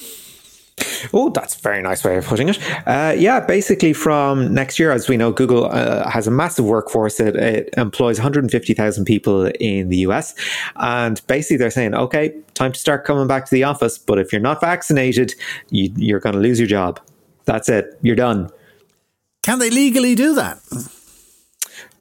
Oh, 1.12 1.30
that's 1.30 1.56
a 1.56 1.60
very 1.60 1.82
nice 1.82 2.02
way 2.02 2.16
of 2.16 2.26
putting 2.26 2.48
it. 2.48 2.58
Uh, 2.86 3.14
yeah, 3.16 3.38
basically 3.40 3.92
from 3.92 4.52
next 4.52 4.78
year, 4.78 4.90
as 4.90 5.08
we 5.08 5.16
know, 5.16 5.30
Google 5.30 5.66
uh, 5.66 6.08
has 6.08 6.26
a 6.26 6.30
massive 6.30 6.64
workforce. 6.64 7.20
It, 7.20 7.36
it 7.36 7.70
employs 7.76 8.18
150,000 8.18 9.04
people 9.04 9.46
in 9.60 9.88
the 9.88 9.98
US. 9.98 10.34
And 10.76 11.24
basically 11.26 11.58
they're 11.58 11.70
saying, 11.70 11.94
okay, 11.94 12.34
time 12.54 12.72
to 12.72 12.78
start 12.78 13.04
coming 13.04 13.28
back 13.28 13.44
to 13.46 13.54
the 13.54 13.64
office. 13.64 13.98
But 13.98 14.18
if 14.18 14.32
you're 14.32 14.40
not 14.40 14.60
vaccinated, 14.60 15.34
you, 15.70 15.92
you're 15.96 16.20
going 16.20 16.34
to 16.34 16.40
lose 16.40 16.58
your 16.58 16.68
job. 16.68 17.00
That's 17.44 17.68
it. 17.68 17.96
You're 18.02 18.16
done. 18.16 18.50
Can 19.42 19.58
they 19.58 19.70
legally 19.70 20.14
do 20.14 20.34
that? 20.34 20.58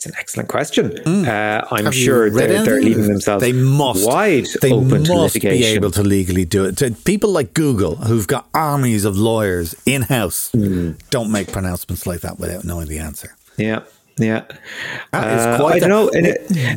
It's 0.05 0.11
an 0.11 0.19
excellent 0.19 0.49
question. 0.49 0.97
Uh, 1.25 1.65
I'm 1.71 1.79
Hmm. 1.79 1.85
Have 1.85 1.95
sure 1.95 2.29
they're, 2.29 2.61
they're 2.65 2.81
leaving 2.81 3.07
themselves 3.07 3.41
They 3.41 3.53
must 3.53 4.05
wide 4.05 4.47
They 4.61 4.73
open 4.73 5.05
to 5.05 5.13
must 5.15 5.35
litigation. 5.35 5.59
be 5.61 5.65
able 5.75 5.91
to 5.91 6.03
legally 6.03 6.43
do 6.43 6.65
it. 6.65 7.05
People 7.05 7.29
like 7.31 7.53
Google, 7.53 7.95
who've 7.95 8.27
got 8.27 8.49
armies 8.53 9.05
of 9.05 9.17
lawyers 9.17 9.75
in 9.85 10.01
house, 10.03 10.49
Hmm. 10.51 10.91
don't 11.09 11.31
make 11.31 11.53
pronouncements 11.53 12.05
like 12.05 12.19
that 12.19 12.37
without 12.37 12.65
knowing 12.65 12.87
the 12.89 12.99
answer. 12.99 13.37
Yeah. 13.57 13.83
Yeah. 14.19 14.41
That 15.13 15.39
is 15.39 15.45
Uh, 15.45 15.57
quite 15.57 15.75
I 15.75 15.79
don't 15.79 15.89
know. 15.89 16.07
In, 16.09 16.25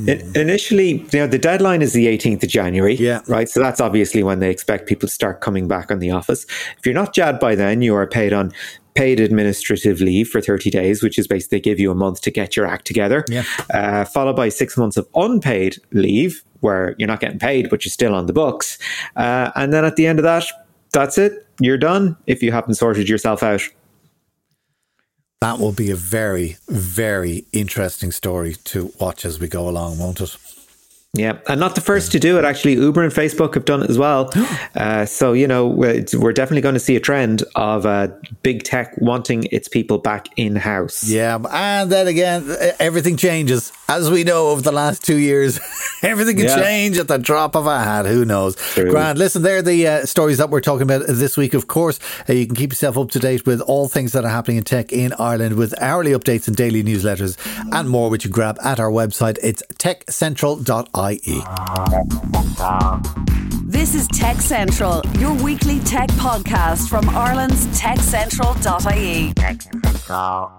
in, 0.08 0.32
initially, 0.36 1.04
you 1.12 1.18
know, 1.18 1.26
the 1.26 1.36
deadline 1.38 1.82
is 1.82 1.92
the 1.94 2.06
18th 2.06 2.44
of 2.44 2.48
January. 2.48 2.94
Yeah. 2.94 3.22
Right. 3.26 3.48
So 3.48 3.58
that's 3.60 3.80
obviously 3.80 4.22
when 4.22 4.38
they 4.38 4.50
expect 4.50 4.86
people 4.86 5.08
to 5.08 5.12
start 5.12 5.40
coming 5.40 5.66
back 5.66 5.90
on 5.90 5.98
the 5.98 6.12
office. 6.12 6.46
If 6.78 6.86
you're 6.86 6.94
not 6.94 7.12
jabbed 7.12 7.40
by 7.40 7.56
then, 7.56 7.82
you 7.82 7.94
are 7.96 8.06
paid 8.06 8.32
on 8.32 8.52
paid 8.96 9.20
administrative 9.20 10.00
leave 10.00 10.28
for 10.28 10.40
30 10.40 10.70
days, 10.70 11.02
which 11.02 11.18
is 11.18 11.26
basically 11.28 11.60
give 11.60 11.78
you 11.78 11.90
a 11.90 11.94
month 11.94 12.20
to 12.22 12.30
get 12.30 12.56
your 12.56 12.66
act 12.66 12.86
together, 12.86 13.24
Yeah. 13.28 13.44
uh, 13.72 14.04
followed 14.04 14.36
by 14.36 14.48
six 14.48 14.76
months 14.76 14.96
of 14.96 15.06
unpaid 15.14 15.76
leave, 15.92 16.42
where 16.60 16.94
you're 16.98 17.06
not 17.06 17.20
getting 17.20 17.38
paid, 17.38 17.68
but 17.70 17.84
you're 17.84 17.90
still 17.90 18.14
on 18.14 18.26
the 18.26 18.32
books. 18.32 18.78
Uh, 19.14 19.50
and 19.54 19.72
then 19.72 19.84
at 19.84 19.96
the 19.96 20.06
end 20.06 20.18
of 20.18 20.22
that, 20.24 20.44
that's 20.92 21.18
it. 21.18 21.46
You're 21.60 21.78
done 21.78 22.16
if 22.26 22.42
you 22.42 22.50
haven't 22.52 22.74
sorted 22.74 23.08
yourself 23.08 23.42
out. 23.42 23.62
That 25.42 25.58
will 25.58 25.72
be 25.72 25.90
a 25.90 25.96
very, 25.96 26.56
very 26.68 27.44
interesting 27.52 28.10
story 28.10 28.54
to 28.64 28.92
watch 28.98 29.24
as 29.26 29.38
we 29.38 29.48
go 29.48 29.68
along, 29.68 29.98
won't 29.98 30.20
it? 30.20 30.34
Yeah, 31.16 31.38
and 31.48 31.58
not 31.60 31.74
the 31.74 31.80
first 31.80 32.12
to 32.12 32.18
do 32.18 32.38
it. 32.38 32.44
Actually, 32.44 32.74
Uber 32.74 33.02
and 33.02 33.12
Facebook 33.12 33.54
have 33.54 33.64
done 33.64 33.82
it 33.82 33.90
as 33.90 33.98
well. 33.98 34.30
Uh, 34.76 35.06
so 35.06 35.32
you 35.32 35.46
know, 35.48 35.66
we're, 35.66 36.04
we're 36.18 36.32
definitely 36.34 36.60
going 36.60 36.74
to 36.74 36.80
see 36.80 36.96
a 36.96 37.00
trend 37.00 37.42
of 37.54 37.86
uh, 37.86 38.08
big 38.42 38.62
tech 38.62 38.92
wanting 38.98 39.44
its 39.50 39.68
people 39.68 39.96
back 39.96 40.28
in 40.36 40.54
house. 40.54 41.08
Yeah, 41.08 41.38
and 41.50 41.90
then 41.90 42.06
again, 42.06 42.44
everything 42.78 43.16
changes. 43.16 43.72
As 43.88 44.10
we 44.10 44.22
know 44.24 44.48
over 44.48 44.60
the 44.60 44.72
last 44.72 45.02
two 45.04 45.16
years, 45.16 45.58
everything 46.02 46.36
can 46.36 46.46
Yeah. 46.46 46.56
change 46.60 46.98
at 46.98 47.08
the 47.08 47.16
drop 47.18 47.54
of 47.56 47.66
a 47.66 47.78
hat. 47.78 48.04
Who 48.04 48.24
knows? 48.26 48.56
True. 48.74 48.90
Grant, 48.90 49.16
listen, 49.18 49.42
they're 49.42 49.62
the 49.62 49.86
uh, 49.86 50.06
stories 50.06 50.36
that 50.38 50.50
we're 50.50 50.60
talking 50.60 50.82
about 50.82 51.06
this 51.06 51.36
week. 51.38 51.54
Of 51.54 51.66
course, 51.68 51.98
uh, 52.28 52.32
you 52.34 52.46
can 52.46 52.54
keep 52.56 52.72
yourself 52.72 52.98
up 52.98 53.10
to 53.12 53.18
date 53.18 53.46
with 53.46 53.60
all 53.62 53.88
things 53.88 54.12
that 54.12 54.24
are 54.26 54.30
happening 54.30 54.58
in 54.58 54.64
tech 54.64 54.92
in 54.92 55.14
Ireland 55.18 55.56
with 55.56 55.72
hourly 55.80 56.10
updates 56.12 56.48
and 56.48 56.56
daily 56.56 56.82
newsletters 56.84 57.36
and 57.72 57.88
more, 57.88 58.10
which 58.10 58.24
you 58.26 58.30
grab 58.30 58.58
at 58.62 58.78
our 58.78 58.90
website. 58.90 59.38
It's 59.42 59.62
techcentral.ie. 59.78 61.05
This 63.64 63.94
is 63.94 64.08
Tech 64.08 64.40
Central, 64.40 65.02
your 65.18 65.34
weekly 65.34 65.78
tech 65.80 66.08
podcast 66.10 66.88
from 66.88 67.08
Ireland's 67.10 67.66
techcentral.ie. 67.80 69.32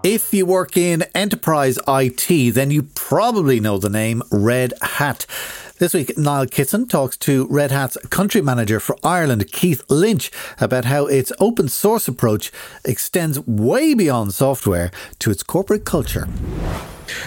If 0.02 0.32
you 0.32 0.46
work 0.46 0.76
in 0.76 1.04
enterprise 1.14 1.78
IT, 1.86 2.54
then 2.54 2.70
you 2.70 2.84
probably 2.94 3.60
know 3.60 3.76
the 3.76 3.90
name 3.90 4.22
Red 4.30 4.72
Hat. 4.80 5.26
This 5.78 5.92
week, 5.92 6.16
Niall 6.16 6.46
Kitson 6.46 6.88
talks 6.88 7.18
to 7.18 7.46
Red 7.50 7.70
Hat's 7.70 7.98
country 8.08 8.40
manager 8.40 8.80
for 8.80 8.96
Ireland, 9.04 9.52
Keith 9.52 9.84
Lynch, 9.90 10.30
about 10.60 10.86
how 10.86 11.06
its 11.06 11.30
open 11.38 11.68
source 11.68 12.08
approach 12.08 12.50
extends 12.86 13.38
way 13.46 13.92
beyond 13.92 14.32
software 14.32 14.90
to 15.18 15.30
its 15.30 15.42
corporate 15.42 15.84
culture. 15.84 16.26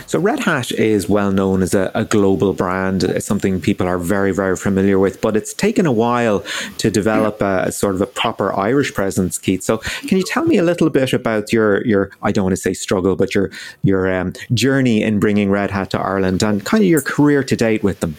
So 0.07 0.19
Red 0.19 0.39
Hat 0.39 0.71
is 0.71 1.09
well 1.09 1.31
known 1.31 1.61
as 1.61 1.73
a, 1.73 1.91
a 1.93 2.05
global 2.05 2.53
brand. 2.53 3.03
It's 3.03 3.25
something 3.25 3.61
people 3.61 3.87
are 3.87 3.97
very, 3.97 4.31
very 4.31 4.55
familiar 4.55 4.99
with, 4.99 5.21
but 5.21 5.35
it's 5.35 5.53
taken 5.53 5.85
a 5.85 5.91
while 5.91 6.43
to 6.77 6.91
develop 6.91 7.41
a, 7.41 7.63
a 7.67 7.71
sort 7.71 7.95
of 7.95 8.01
a 8.01 8.05
proper 8.05 8.53
Irish 8.57 8.93
presence, 8.93 9.37
Keith. 9.37 9.63
So 9.63 9.77
can 10.07 10.17
you 10.17 10.23
tell 10.23 10.45
me 10.45 10.57
a 10.57 10.63
little 10.63 10.89
bit 10.89 11.13
about 11.13 11.51
your 11.51 11.85
your 11.85 12.11
I 12.21 12.31
don't 12.31 12.43
want 12.43 12.55
to 12.55 12.61
say 12.61 12.73
struggle, 12.73 13.15
but 13.15 13.33
your 13.35 13.51
your 13.83 14.11
um, 14.13 14.33
journey 14.53 15.03
in 15.03 15.19
bringing 15.19 15.49
Red 15.49 15.71
Hat 15.71 15.91
to 15.91 15.99
Ireland 15.99 16.43
and 16.43 16.65
kind 16.65 16.83
of 16.83 16.89
your 16.89 17.01
career 17.01 17.43
to 17.43 17.55
date 17.55 17.83
with 17.83 17.99
them? 17.99 18.15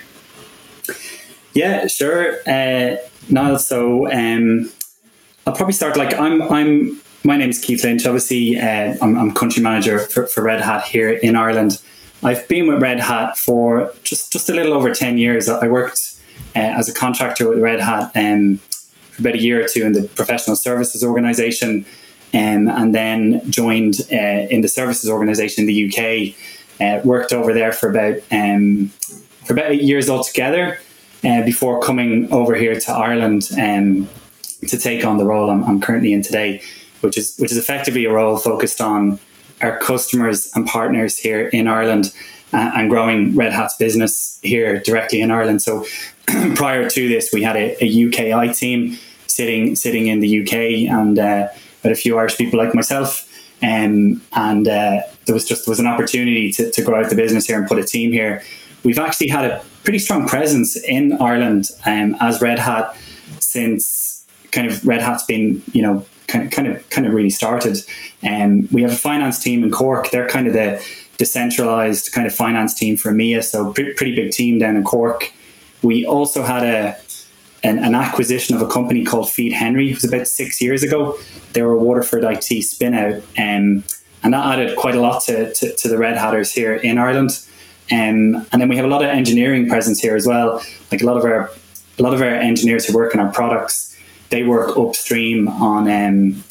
Yeah, 1.54 1.86
sure. 1.86 2.36
Uh, 2.46 2.96
Niall, 3.28 3.58
so 3.58 4.10
um, 4.10 4.70
I'll 5.46 5.54
probably 5.54 5.74
start 5.74 5.96
like 5.96 6.18
I'm. 6.18 6.42
I'm. 6.42 7.00
My 7.24 7.36
name 7.36 7.50
is 7.50 7.60
Keith 7.60 7.84
Lynch. 7.84 8.04
Obviously, 8.04 8.58
uh, 8.58 8.96
I'm, 9.00 9.16
I'm 9.16 9.32
country 9.32 9.62
manager 9.62 10.00
for, 10.00 10.26
for 10.26 10.42
Red 10.42 10.60
Hat 10.60 10.84
here 10.84 11.10
in 11.10 11.36
Ireland. 11.36 11.80
I've 12.24 12.46
been 12.48 12.66
with 12.66 12.82
Red 12.82 12.98
Hat 12.98 13.38
for 13.38 13.92
just 14.02 14.32
just 14.32 14.48
a 14.48 14.54
little 14.54 14.72
over 14.72 14.92
ten 14.92 15.18
years. 15.18 15.48
I 15.48 15.68
worked 15.68 16.18
uh, 16.56 16.58
as 16.58 16.88
a 16.88 16.94
contractor 16.94 17.48
with 17.48 17.60
Red 17.60 17.80
Hat 17.80 18.10
um, 18.16 18.56
for 19.12 19.22
about 19.22 19.34
a 19.34 19.42
year 19.42 19.64
or 19.64 19.68
two 19.68 19.84
in 19.84 19.92
the 19.92 20.02
professional 20.02 20.56
services 20.56 21.04
organisation, 21.04 21.84
um, 22.34 22.68
and 22.68 22.92
then 22.92 23.48
joined 23.50 24.00
uh, 24.12 24.46
in 24.50 24.62
the 24.62 24.68
services 24.68 25.08
organisation 25.08 25.62
in 25.62 25.68
the 25.68 25.86
UK. 25.88 26.34
Uh, 26.80 27.00
worked 27.04 27.32
over 27.32 27.52
there 27.52 27.72
for 27.72 27.88
about 27.88 28.20
um, 28.32 28.88
for 29.44 29.52
about 29.52 29.70
eight 29.70 29.82
years 29.82 30.10
altogether 30.10 30.78
uh, 31.22 31.44
before 31.44 31.80
coming 31.80 32.32
over 32.32 32.56
here 32.56 32.78
to 32.80 32.92
Ireland 32.92 33.48
um, 33.56 34.08
to 34.66 34.78
take 34.78 35.04
on 35.04 35.18
the 35.18 35.24
role 35.24 35.50
I'm, 35.50 35.62
I'm 35.64 35.80
currently 35.80 36.12
in 36.12 36.22
today, 36.22 36.62
which 37.02 37.18
is 37.18 37.36
which 37.38 37.52
is 37.52 37.58
effectively 37.58 38.04
a 38.04 38.12
role 38.12 38.36
focused 38.36 38.80
on 38.80 39.18
our 39.60 39.78
customers 39.78 40.50
and 40.54 40.66
partners 40.66 41.18
here 41.18 41.48
in 41.48 41.68
Ireland 41.68 42.12
uh, 42.52 42.72
and 42.74 42.90
growing 42.90 43.34
Red 43.34 43.52
Hat's 43.52 43.76
business 43.76 44.38
here 44.42 44.80
directly 44.80 45.20
in 45.20 45.30
Ireland. 45.30 45.62
So 45.62 45.86
prior 46.54 46.88
to 46.88 47.08
this, 47.08 47.30
we 47.32 47.42
had 47.42 47.56
a, 47.56 47.82
a 47.82 47.88
UKI 47.88 48.56
team 48.58 48.98
sitting 49.26 49.76
sitting 49.76 50.06
in 50.08 50.20
the 50.20 50.42
UK 50.42 50.90
and 50.90 51.18
uh, 51.18 51.48
had 51.82 51.92
a 51.92 51.96
few 51.96 52.18
Irish 52.18 52.36
people 52.36 52.58
like 52.58 52.74
myself. 52.74 53.28
Um, 53.62 54.20
and 54.32 54.66
uh, 54.66 55.02
there 55.26 55.34
was 55.34 55.46
just 55.46 55.66
there 55.66 55.72
was 55.72 55.80
an 55.80 55.86
opportunity 55.86 56.50
to, 56.52 56.70
to 56.70 56.82
grow 56.82 57.02
out 57.02 57.10
the 57.10 57.16
business 57.16 57.46
here 57.46 57.58
and 57.58 57.66
put 57.68 57.78
a 57.78 57.84
team 57.84 58.12
here. 58.12 58.42
We've 58.82 58.98
actually 58.98 59.28
had 59.28 59.44
a 59.44 59.64
pretty 59.84 60.00
strong 60.00 60.26
presence 60.26 60.76
in 60.76 61.12
Ireland 61.14 61.70
um, 61.86 62.16
as 62.20 62.42
Red 62.42 62.58
Hat 62.58 62.96
since 63.38 64.26
kind 64.50 64.66
of 64.70 64.84
Red 64.86 65.00
Hat's 65.00 65.24
been 65.24 65.62
you 65.72 65.82
know 65.82 66.04
kind 66.32 66.44
of 66.44 66.50
kind 66.50 66.68
of 66.68 66.90
kind 66.90 67.06
of 67.06 67.12
really 67.12 67.30
started. 67.30 67.78
And 68.22 68.64
um, 68.64 68.68
we 68.72 68.82
have 68.82 68.92
a 68.92 68.96
finance 68.96 69.42
team 69.42 69.62
in 69.62 69.70
Cork. 69.70 70.10
They're 70.10 70.28
kind 70.28 70.46
of 70.46 70.54
the 70.54 70.84
decentralized 71.18 72.12
kind 72.12 72.26
of 72.26 72.34
finance 72.34 72.74
team 72.74 72.96
for 72.96 73.12
EMEA, 73.12 73.44
so 73.44 73.72
pretty, 73.72 73.92
pretty 73.94 74.16
big 74.16 74.32
team 74.32 74.58
down 74.58 74.76
in 74.76 74.84
Cork. 74.84 75.32
We 75.82 76.06
also 76.06 76.42
had 76.42 76.64
a 76.64 76.96
an, 77.64 77.78
an, 77.78 77.94
acquisition 77.94 78.56
of 78.56 78.62
a 78.62 78.66
company 78.66 79.04
called 79.04 79.26
FeedHenry. 79.26 79.90
It 79.90 79.94
was 79.94 80.04
about 80.04 80.26
six 80.26 80.60
years 80.60 80.82
ago. 80.82 81.16
They 81.52 81.62
were 81.62 81.74
a 81.74 81.78
Waterford 81.78 82.24
IT 82.24 82.40
spinout, 82.40 83.18
um, 83.38 83.84
and 84.24 84.34
that 84.34 84.58
added 84.58 84.76
quite 84.76 84.96
a 84.96 85.00
lot 85.00 85.22
to, 85.24 85.52
to, 85.54 85.72
to 85.76 85.88
the 85.88 85.96
Red 85.96 86.16
Hatters 86.16 86.50
here 86.50 86.74
in 86.74 86.98
Ireland. 86.98 87.38
Um, 87.90 88.46
and 88.50 88.60
then 88.60 88.68
we 88.68 88.76
have 88.76 88.84
a 88.84 88.88
lot 88.88 89.02
of 89.02 89.10
engineering 89.10 89.68
presence 89.68 90.00
here 90.00 90.16
as 90.16 90.26
well. 90.26 90.60
Like 90.90 91.02
a 91.02 91.06
lot 91.06 91.16
of 91.16 91.24
our 91.24 91.50
a 91.98 92.02
lot 92.02 92.14
of 92.14 92.22
our 92.22 92.28
engineers 92.28 92.86
who 92.86 92.94
work 92.94 93.14
on 93.14 93.20
our 93.20 93.30
products, 93.30 93.91
they 94.32 94.42
work 94.42 94.76
upstream 94.76 95.46
on 95.46 95.88
um, 95.88 96.42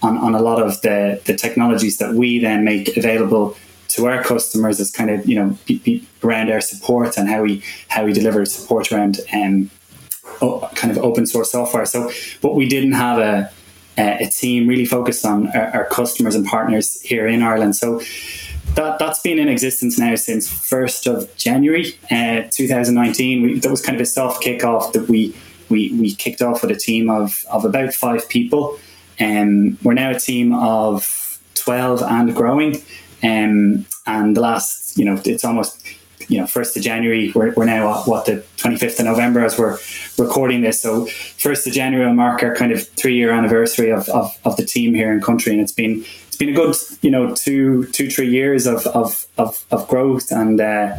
on, 0.00 0.16
on 0.18 0.34
a 0.34 0.40
lot 0.40 0.62
of 0.62 0.80
the, 0.82 1.20
the 1.24 1.34
technologies 1.34 1.96
that 1.98 2.14
we 2.14 2.38
then 2.38 2.64
make 2.64 2.96
available 2.96 3.56
to 3.88 4.06
our 4.06 4.22
customers 4.22 4.80
as 4.80 4.90
kind 4.90 5.10
of 5.10 5.26
you 5.26 5.34
know 5.34 5.58
be, 5.66 5.78
be 5.78 6.06
around 6.22 6.50
our 6.50 6.60
support 6.60 7.18
and 7.18 7.28
how 7.28 7.42
we 7.42 7.62
how 7.88 8.04
we 8.04 8.12
deliver 8.12 8.46
support 8.46 8.90
around 8.90 9.20
um, 9.32 9.70
kind 10.74 10.90
of 10.90 10.98
open 10.98 11.26
source 11.26 11.50
software. 11.52 11.84
So, 11.84 12.10
but 12.40 12.54
we 12.54 12.68
didn't 12.68 12.92
have 12.92 13.18
a 13.18 13.50
a 13.96 14.28
team 14.28 14.66
really 14.66 14.86
focused 14.86 15.24
on 15.24 15.48
our, 15.56 15.66
our 15.76 15.84
customers 15.84 16.34
and 16.34 16.44
partners 16.46 17.00
here 17.02 17.28
in 17.28 17.42
Ireland. 17.42 17.76
So 17.76 18.00
that 18.74 18.98
that's 18.98 19.20
been 19.20 19.38
in 19.38 19.48
existence 19.48 19.98
now 19.98 20.14
since 20.16 20.48
first 20.48 21.06
of 21.06 21.34
January, 21.36 21.98
uh, 22.10 22.42
2019. 22.50 23.42
We, 23.42 23.58
that 23.60 23.70
was 23.70 23.80
kind 23.80 23.96
of 23.96 24.02
a 24.02 24.06
soft 24.06 24.42
kickoff 24.44 24.92
that 24.92 25.08
we 25.08 25.34
we 25.68 25.92
we 25.98 26.14
kicked 26.14 26.42
off 26.42 26.62
with 26.62 26.70
a 26.70 26.76
team 26.76 27.10
of 27.10 27.44
of 27.50 27.64
about 27.64 27.94
five 27.94 28.28
people. 28.28 28.78
Um, 29.20 29.78
we're 29.82 29.94
now 29.94 30.10
a 30.10 30.18
team 30.18 30.52
of 30.54 31.40
12 31.54 32.02
and 32.02 32.34
growing. 32.34 32.82
Um, 33.22 33.86
and 34.06 34.36
the 34.36 34.40
last, 34.40 34.98
you 34.98 35.04
know, 35.04 35.20
it's 35.24 35.44
almost 35.44 35.80
you 36.28 36.40
know, 36.40 36.46
first 36.46 36.76
of 36.76 36.82
January. 36.82 37.32
We're, 37.34 37.52
we're 37.54 37.64
now 37.64 38.00
at 38.00 38.06
what 38.06 38.26
the 38.26 38.44
25th 38.56 38.98
of 39.00 39.06
November 39.06 39.44
as 39.44 39.58
we're 39.58 39.78
recording 40.18 40.62
this. 40.62 40.80
So 40.80 41.06
first 41.06 41.66
of 41.66 41.72
January 41.72 42.06
will 42.06 42.14
mark 42.14 42.42
our 42.42 42.54
kind 42.54 42.72
of 42.72 42.86
three 42.88 43.14
year 43.14 43.30
anniversary 43.30 43.90
of, 43.90 44.08
of, 44.08 44.36
of 44.44 44.56
the 44.56 44.64
team 44.64 44.94
here 44.94 45.12
in 45.12 45.20
country, 45.20 45.52
and 45.52 45.60
it's 45.60 45.72
been 45.72 46.04
it's 46.26 46.36
been 46.36 46.48
a 46.48 46.52
good 46.52 46.74
you 47.02 47.10
know 47.10 47.34
two 47.34 47.86
two 47.88 48.10
three 48.10 48.28
years 48.28 48.66
of 48.66 48.86
of, 48.88 49.26
of, 49.38 49.64
of 49.70 49.86
growth, 49.88 50.30
and 50.30 50.60
uh, 50.60 50.96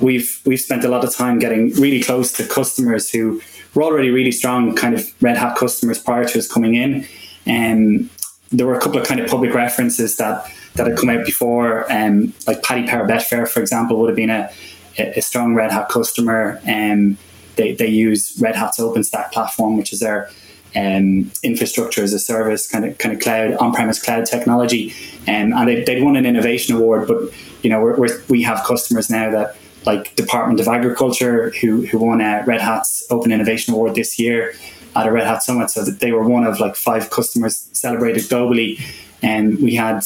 we've 0.00 0.40
we've 0.44 0.60
spent 0.60 0.84
a 0.84 0.88
lot 0.88 1.04
of 1.04 1.14
time 1.14 1.38
getting 1.38 1.70
really 1.74 2.02
close 2.02 2.32
to 2.34 2.46
customers 2.46 3.10
who 3.10 3.42
were 3.74 3.82
already 3.82 4.10
really 4.10 4.32
strong 4.32 4.74
kind 4.74 4.94
of 4.94 5.10
Red 5.22 5.36
Hat 5.36 5.56
customers 5.56 5.98
prior 5.98 6.24
to 6.24 6.38
us 6.38 6.50
coming 6.50 6.74
in, 6.74 7.06
and 7.46 8.08
there 8.50 8.66
were 8.66 8.74
a 8.74 8.80
couple 8.80 9.00
of 9.00 9.06
kind 9.06 9.20
of 9.20 9.28
public 9.28 9.54
references 9.54 10.16
that 10.16 10.50
that 10.74 10.86
had 10.86 10.96
come 10.96 11.10
out 11.10 11.24
before, 11.26 11.90
um, 11.92 12.32
like 12.46 12.62
Paddy 12.62 12.86
Power 12.86 13.06
Betfair, 13.06 13.46
for 13.46 13.60
example, 13.60 13.98
would 13.98 14.08
have 14.08 14.16
been 14.16 14.30
a, 14.30 14.50
a 14.98 15.20
strong 15.20 15.54
Red 15.54 15.70
Hat 15.70 15.88
customer. 15.90 16.60
Um, 16.66 17.18
they, 17.56 17.74
they 17.74 17.88
use 17.88 18.38
Red 18.40 18.56
Hat's 18.56 18.80
OpenStack 18.80 19.32
platform, 19.32 19.76
which 19.76 19.92
is 19.92 20.00
their 20.00 20.30
um, 20.74 21.30
infrastructure 21.42 22.02
as 22.02 22.14
a 22.14 22.18
service, 22.18 22.66
kind 22.66 22.86
of 22.86 22.96
kind 22.96 23.14
of 23.14 23.20
cloud 23.20 23.52
on-premise 23.54 24.02
cloud 24.02 24.24
technology, 24.24 24.94
um, 25.28 25.52
and 25.52 25.68
they, 25.68 25.84
they'd 25.84 26.02
won 26.02 26.16
an 26.16 26.24
innovation 26.24 26.74
award. 26.74 27.06
But 27.06 27.30
you 27.62 27.68
know, 27.68 27.80
we're, 27.80 27.96
we're, 27.96 28.22
we 28.28 28.42
have 28.42 28.64
customers 28.64 29.10
now 29.10 29.30
that 29.30 29.56
like 29.84 30.14
Department 30.16 30.60
of 30.60 30.68
Agriculture, 30.68 31.50
who 31.60 31.86
who 31.86 31.98
won 31.98 32.20
a 32.20 32.44
Red 32.46 32.60
Hat's 32.60 33.04
Open 33.10 33.32
Innovation 33.32 33.74
Award 33.74 33.94
this 33.94 34.18
year 34.18 34.54
at 34.94 35.06
a 35.06 35.12
Red 35.12 35.26
Hat 35.26 35.42
Summit. 35.42 35.70
So 35.70 35.84
that 35.84 36.00
they 36.00 36.12
were 36.12 36.26
one 36.28 36.44
of 36.44 36.60
like 36.60 36.76
five 36.76 37.10
customers 37.10 37.68
celebrated 37.72 38.24
globally 38.24 38.80
and 39.22 39.58
we 39.60 39.74
had 39.74 40.04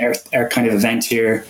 our, 0.00 0.14
our, 0.34 0.48
kind 0.48 0.66
of 0.66 0.74
event 0.74 1.04
here 1.04 1.46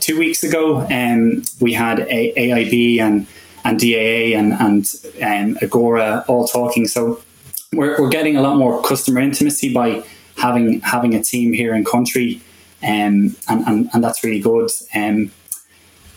two 0.00 0.18
weeks 0.18 0.44
ago. 0.44 0.82
And 0.82 1.48
we 1.60 1.72
had 1.72 2.00
a, 2.00 2.34
AIB 2.34 3.00
and 3.00 3.26
and 3.64 3.80
DAA 3.80 4.36
and 4.36 4.52
and 4.52 4.94
um, 5.22 5.58
Agora 5.62 6.24
all 6.28 6.46
talking. 6.46 6.86
So 6.86 7.22
we're, 7.72 7.98
we're 7.98 8.10
getting 8.10 8.36
a 8.36 8.42
lot 8.42 8.56
more 8.56 8.82
customer 8.82 9.20
intimacy 9.20 9.72
by 9.72 10.04
having 10.36 10.80
having 10.80 11.14
a 11.14 11.22
team 11.22 11.52
here 11.52 11.74
in 11.74 11.84
country, 11.84 12.42
um, 12.82 13.34
and, 13.48 13.66
and 13.66 13.90
and 13.92 14.04
that's 14.04 14.22
really 14.22 14.40
good. 14.40 14.70
Um, 14.94 15.32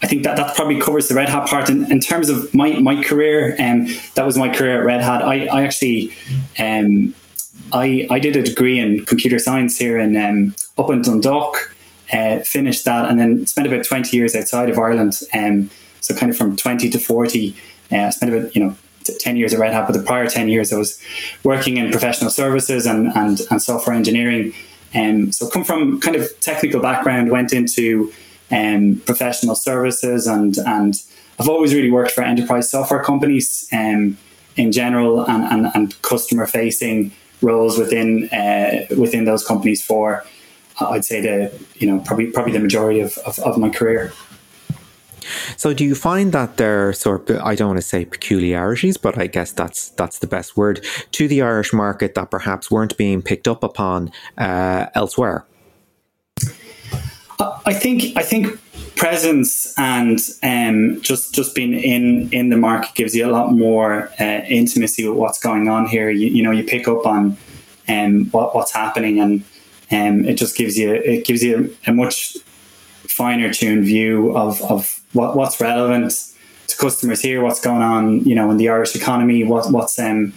I 0.02 0.08
think 0.08 0.24
that 0.24 0.38
that 0.38 0.56
probably 0.56 0.80
covers 0.80 1.08
the 1.08 1.16
Red 1.16 1.30
Hat 1.30 1.48
part. 1.48 1.70
In, 1.70 1.92
in 1.92 2.00
terms 2.00 2.30
of 2.30 2.54
my, 2.54 2.74
my 2.74 3.04
career, 3.04 3.56
um, 3.60 3.88
that 4.16 4.26
was 4.26 4.38
my 4.38 4.54
career 4.54 4.80
at 4.80 4.86
Red 4.86 5.02
Hat. 5.02 5.24
I, 5.24 5.48
I 5.48 5.64
actually, 5.64 6.14
um, 6.60 7.16
I, 7.74 8.08
I 8.12 8.20
did 8.20 8.36
a 8.36 8.44
degree 8.44 8.80
in 8.80 9.06
computer 9.06 9.40
science 9.40 9.78
here 9.78 9.98
in 9.98 10.16
um, 10.16 10.56
up 10.78 10.92
in 10.92 11.02
Dundalk, 11.02 11.76
uh, 12.14 12.40
finished 12.40 12.86
that, 12.86 13.10
and 13.10 13.20
then 13.20 13.48
spent 13.48 13.68
about 13.68 13.86
20 13.86 14.16
years 14.16 14.36
outside 14.36 14.70
of 14.70 14.78
Ireland. 14.78 15.20
Um, 15.34 15.72
so 16.02 16.16
kind 16.16 16.32
of 16.32 16.38
from 16.38 16.56
20 16.56 16.90
to 16.92 17.00
40, 17.00 17.56
uh, 17.92 18.12
spent 18.12 18.34
about, 18.34 18.56
you 18.56 18.64
know, 18.64 18.76
10 19.04 19.38
years 19.38 19.54
at 19.54 19.60
Red 19.60 19.74
Hat, 19.74 19.88
but 19.88 19.94
the 19.94 20.04
prior 20.04 20.28
10 20.28 20.50
years 20.50 20.72
I 20.72 20.78
was 20.78 21.02
working 21.44 21.78
in 21.78 21.92
professional 21.92 22.30
services 22.30 22.86
and, 22.86 23.08
and, 23.16 23.42
and 23.50 23.62
software 23.62 23.96
engineering. 23.96 24.54
Um, 24.94 25.32
so 25.32 25.50
come 25.50 25.64
from 25.64 26.00
kind 26.02 26.16
of 26.16 26.40
technical 26.40 26.82
background, 26.82 27.32
went 27.32 27.54
into 27.54 28.12
um, 28.52 29.02
professional 29.06 29.56
services 29.56 30.28
and 30.28 30.58
and 30.60 30.96
I've 31.40 31.50
always 31.50 31.74
really 31.74 31.92
worked 31.92 32.12
for 32.12 32.24
enterprise 32.24 32.70
software 32.70 33.04
companies 33.04 33.68
um, 33.72 34.18
in 34.56 34.72
general 34.72 35.24
and, 35.30 35.44
and, 35.44 35.72
and 35.76 36.02
customer 36.02 36.48
facing 36.48 37.12
roles 37.42 37.78
within 37.78 38.30
uh, 38.30 38.86
within 38.98 39.26
those 39.26 39.46
companies 39.46 39.86
for 39.86 40.26
I'd 40.80 41.06
say 41.06 41.22
the 41.22 41.66
you 41.76 41.88
know 41.88 42.00
probably 42.00 42.28
probably 42.28 42.54
the 42.54 42.60
majority 42.60 43.00
of, 43.00 43.18
of, 43.20 43.40
of 43.40 43.58
my 43.58 43.70
career. 43.70 44.14
So, 45.58 45.74
do 45.74 45.84
you 45.84 45.94
find 45.96 46.32
that 46.32 46.56
there 46.58 46.88
are 46.88 46.94
sort 46.94 47.30
of, 47.30 47.42
I 47.42 47.56
don't 47.56 47.68
want 47.68 47.82
to 47.82 47.86
say 47.86 48.06
peculiarities, 48.06 48.96
but 48.98 49.18
I 49.18 49.28
guess 49.28 49.52
that's 49.52 49.90
that's 49.90 50.20
the 50.20 50.28
best 50.28 50.56
word 50.56 50.86
to 51.12 51.28
the 51.28 51.42
Irish 51.42 51.74
market 51.74 52.16
that 52.16 52.32
perhaps 52.32 52.72
weren't 52.72 52.96
being 52.98 53.22
picked 53.22 53.48
up 53.48 53.64
upon 53.64 54.12
uh, 54.38 54.88
elsewhere? 54.96 55.46
I 57.68 57.74
think 57.74 58.16
I 58.16 58.24
think 58.24 58.58
presence 58.96 59.74
and 59.78 60.20
um, 60.42 61.02
just 61.02 61.36
just 61.36 61.54
being 61.54 61.74
in 61.74 62.30
in 62.32 62.48
the 62.48 62.56
market 62.56 62.96
gives 62.96 63.14
you 63.14 63.30
a 63.30 63.32
lot 63.32 63.52
more 63.52 64.10
uh, 64.22 64.42
intimacy 64.48 65.06
with 65.06 65.18
what's 65.18 65.38
going 65.40 65.68
on 65.68 65.86
here. 65.86 66.10
You, 66.10 66.28
you 66.30 66.44
know, 66.44 66.52
you 66.52 66.64
pick 66.64 66.88
up 66.88 67.06
on 67.06 67.36
um, 67.90 68.28
what, 68.32 68.56
what's 68.56 68.72
happening, 68.72 69.20
and 69.20 69.44
um, 69.92 70.26
it 70.26 70.36
just 70.36 70.56
gives 70.56 70.78
you 70.78 70.94
it 70.94 71.26
gives 71.26 71.44
you 71.44 71.76
a, 71.86 71.92
a 71.92 71.94
much 71.94 72.38
finer 73.10 73.54
tuned 73.54 73.84
view 73.84 74.36
of 74.38 74.62
of 74.62 75.04
what, 75.12 75.36
what's 75.36 75.60
relevant 75.60 76.14
to 76.68 76.78
customers 76.78 77.22
here, 77.22 77.42
what's 77.42 77.60
going 77.60 77.82
on, 77.82 78.24
you 78.24 78.36
know, 78.36 78.50
in 78.50 78.56
the 78.56 78.70
Irish 78.70 78.96
economy, 78.96 79.44
what 79.44 79.74
what's 79.74 80.00
um 80.00 80.32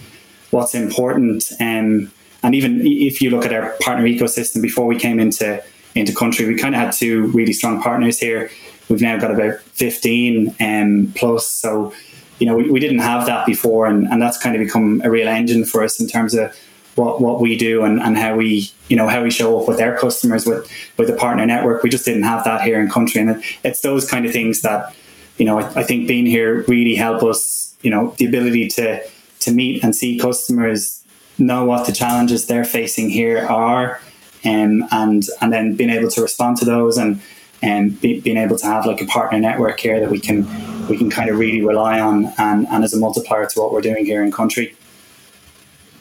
what's 0.51 0.75
important, 0.75 1.53
um, 1.61 2.11
and 2.43 2.55
even 2.57 2.85
if 2.85 3.23
you 3.23 3.31
look 3.31 3.45
at 3.45 3.53
our 3.53 3.77
partner 3.83 4.05
ecosystem 4.05 4.61
before 4.61 4.87
we 4.87 4.99
came 4.99 5.21
into 5.21 5.63
into 5.95 6.15
country. 6.15 6.47
We 6.47 6.57
kind 6.57 6.75
of 6.75 6.81
had 6.81 6.93
two 6.93 7.27
really 7.29 7.53
strong 7.53 7.83
partners 7.83 8.19
here. 8.19 8.51
We've 8.89 9.01
now 9.01 9.19
got 9.19 9.31
about 9.31 9.61
15 9.61 10.57
um, 10.61 11.13
plus. 11.17 11.49
So, 11.49 11.93
you 12.39 12.47
know, 12.47 12.57
we, 12.57 12.71
we 12.71 12.81
didn't 12.81 13.01
have 13.01 13.27
that 13.27 13.47
before. 13.47 13.87
And, 13.87 14.07
and 14.09 14.21
that's 14.21 14.39
kind 14.39 14.57
of 14.57 14.61
become 14.61 15.01
a 15.05 15.11
real 15.11 15.29
engine 15.29 15.65
for 15.65 15.83
us 15.83 16.01
in 16.01 16.09
terms 16.09 16.35
of 16.35 16.57
what, 16.97 17.21
what 17.21 17.41
we 17.41 17.57
do 17.57 17.85
and, 17.85 18.01
and 18.01 18.19
how 18.19 18.35
we, 18.35 18.71
you 18.89 18.97
know, 18.97 19.09
how 19.09 19.23
we 19.23 19.31
show 19.31 19.61
up 19.61 19.69
with 19.69 19.81
our 19.81 19.97
customers 19.97 20.45
with, 20.45 20.71
with 20.97 21.09
the 21.09 21.15
partner 21.15 21.47
network. 21.47 21.83
We 21.83 21.91
just 21.91 22.05
didn't 22.05 22.25
have 22.25 22.45
that 22.45 22.63
here 22.63 22.81
in 22.81 22.91
country. 22.91 23.21
And 23.21 23.31
it, 23.31 23.45
it's 23.63 23.81
those 23.81 24.09
kind 24.09 24.27
of 24.27 24.33
things 24.33 24.63
that, 24.63 24.95
you 25.39 25.45
know, 25.45 25.61
I, 25.61 25.81
I 25.81 25.83
think 25.85 26.09
being 26.09 26.27
here 26.27 26.63
really 26.63 26.97
help 26.97 27.23
us, 27.23 27.77
you 27.83 27.91
know, 27.91 28.15
the 28.19 28.27
ability 28.27 28.69
to, 28.69 29.03
to 29.41 29.53
meet 29.53 29.85
and 29.85 29.95
see 29.95 30.19
customers, 30.19 31.05
know 31.39 31.65
what 31.65 31.87
the 31.87 31.93
challenges 31.93 32.47
they're 32.47 32.65
facing 32.65 33.09
here 33.09 33.47
are 33.47 34.01
um, 34.45 34.87
and 34.91 35.25
and 35.41 35.53
then 35.53 35.75
being 35.75 35.91
able 35.91 36.11
to 36.11 36.23
respond 36.23 36.57
to 36.59 36.65
those 36.65 36.97
and 36.99 37.21
and 37.63 38.01
be, 38.01 38.21
being 38.21 38.39
able 38.39 38.57
to 38.57 38.67
have 38.67 38.87
like 38.87 39.01
a 39.01 39.07
partner 39.07 39.39
network 39.39 39.81
here 39.81 40.01
that 40.01 40.11
we 40.11 40.19
can 40.19 40.47
we 40.89 40.97
can 40.97 41.11
kind 41.11 41.29
of 41.31 41.39
really 41.39 41.63
rely 41.63 42.01
on 42.01 42.33
and, 42.39 42.67
and 42.69 42.85
as 42.85 42.95
a 42.95 42.99
multiplier 42.99 43.47
to 43.47 43.61
what 43.61 43.73
we're 43.73 43.81
doing 43.81 44.05
here 44.05 44.23
in 44.23 44.33
country. 44.33 44.75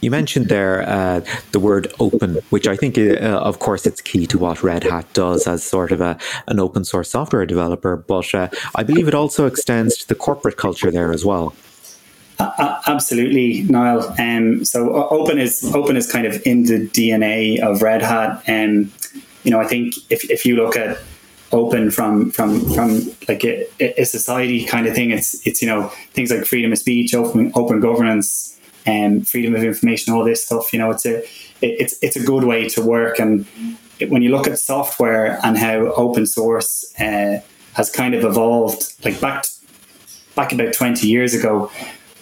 You 0.02 0.12
mentioned 0.12 0.48
there 0.48 0.88
uh, 0.88 1.22
the 1.52 1.60
word 1.60 1.94
open, 2.00 2.36
which 2.52 2.68
I 2.68 2.78
think, 2.78 2.98
uh, 2.98 3.02
of 3.44 3.60
course, 3.60 3.86
it's 3.86 4.00
key 4.00 4.26
to 4.28 4.38
what 4.38 4.64
Red 4.64 4.86
Hat 4.86 5.12
does 5.12 5.46
as 5.46 5.62
sort 5.62 5.92
of 5.92 6.00
a, 6.00 6.18
an 6.48 6.58
open 6.58 6.86
source 6.86 7.12
software 7.12 7.46
developer. 7.46 7.98
But 7.98 8.34
uh, 8.34 8.48
I 8.76 8.84
believe 8.84 9.10
it 9.10 9.14
also 9.14 9.46
extends 9.46 9.98
to 9.98 10.08
the 10.08 10.16
corporate 10.16 10.56
culture 10.56 10.90
there 10.90 11.12
as 11.12 11.26
well. 11.26 11.54
Uh, 12.40 12.82
absolutely, 12.88 13.64
Niall. 13.64 14.16
Um, 14.18 14.64
so 14.64 14.94
open 15.10 15.40
is 15.40 15.70
open 15.76 15.98
is 15.98 16.10
kind 16.10 16.26
of 16.26 16.42
in 16.46 16.64
the 16.64 16.88
DNA 16.88 17.60
of 17.60 17.82
Red 17.82 18.02
Hat, 18.02 18.42
and 18.48 18.86
um, 18.86 18.92
you 19.44 19.52
know 19.52 19.60
I 19.60 19.68
think 19.68 19.96
if, 20.10 20.30
if 20.30 20.46
you 20.46 20.56
look 20.56 20.78
at 20.78 20.98
open 21.52 21.92
from 21.92 22.32
from 22.32 22.62
from 22.74 23.02
like 23.28 23.44
a, 23.44 23.66
a, 23.82 24.06
society 24.06 24.64
kind 24.64 24.88
of 24.88 24.96
thing, 24.96 25.12
it's 25.12 25.46
it's 25.46 25.62
you 25.62 25.68
know 25.68 25.90
things 26.14 26.32
like 26.32 26.46
freedom 26.46 26.72
of 26.72 26.78
speech, 26.78 27.14
open 27.14 27.52
open 27.56 27.82
governance, 27.82 28.58
and 28.86 29.18
um, 29.18 29.26
freedom 29.26 29.54
of 29.54 29.64
information, 29.64 30.14
all 30.14 30.24
this 30.24 30.46
stuff. 30.46 30.72
You 30.72 30.80
know, 30.80 30.92
it's 30.92 31.06
a 31.06 31.20
it, 31.20 31.26
it's 31.62 32.02
it's 32.02 32.16
a 32.16 32.24
good 32.24 32.46
way 32.46 32.70
to 32.70 32.82
work, 32.82 33.20
and 33.20 33.46
it, 34.00 34.10
when 34.10 34.22
you 34.22 34.30
look 34.30 34.48
at 34.48 34.60
software 34.60 35.40
and 35.44 35.58
how 35.58 35.88
open 35.94 36.26
source 36.26 36.86
uh, 37.02 37.42
has 37.74 37.92
kind 37.92 38.16
of 38.16 38.24
evolved, 38.24 38.94
like 39.04 39.20
back 39.20 39.46
back 40.36 40.54
about 40.54 40.72
twenty 40.72 41.08
years 41.08 41.34
ago 41.34 41.70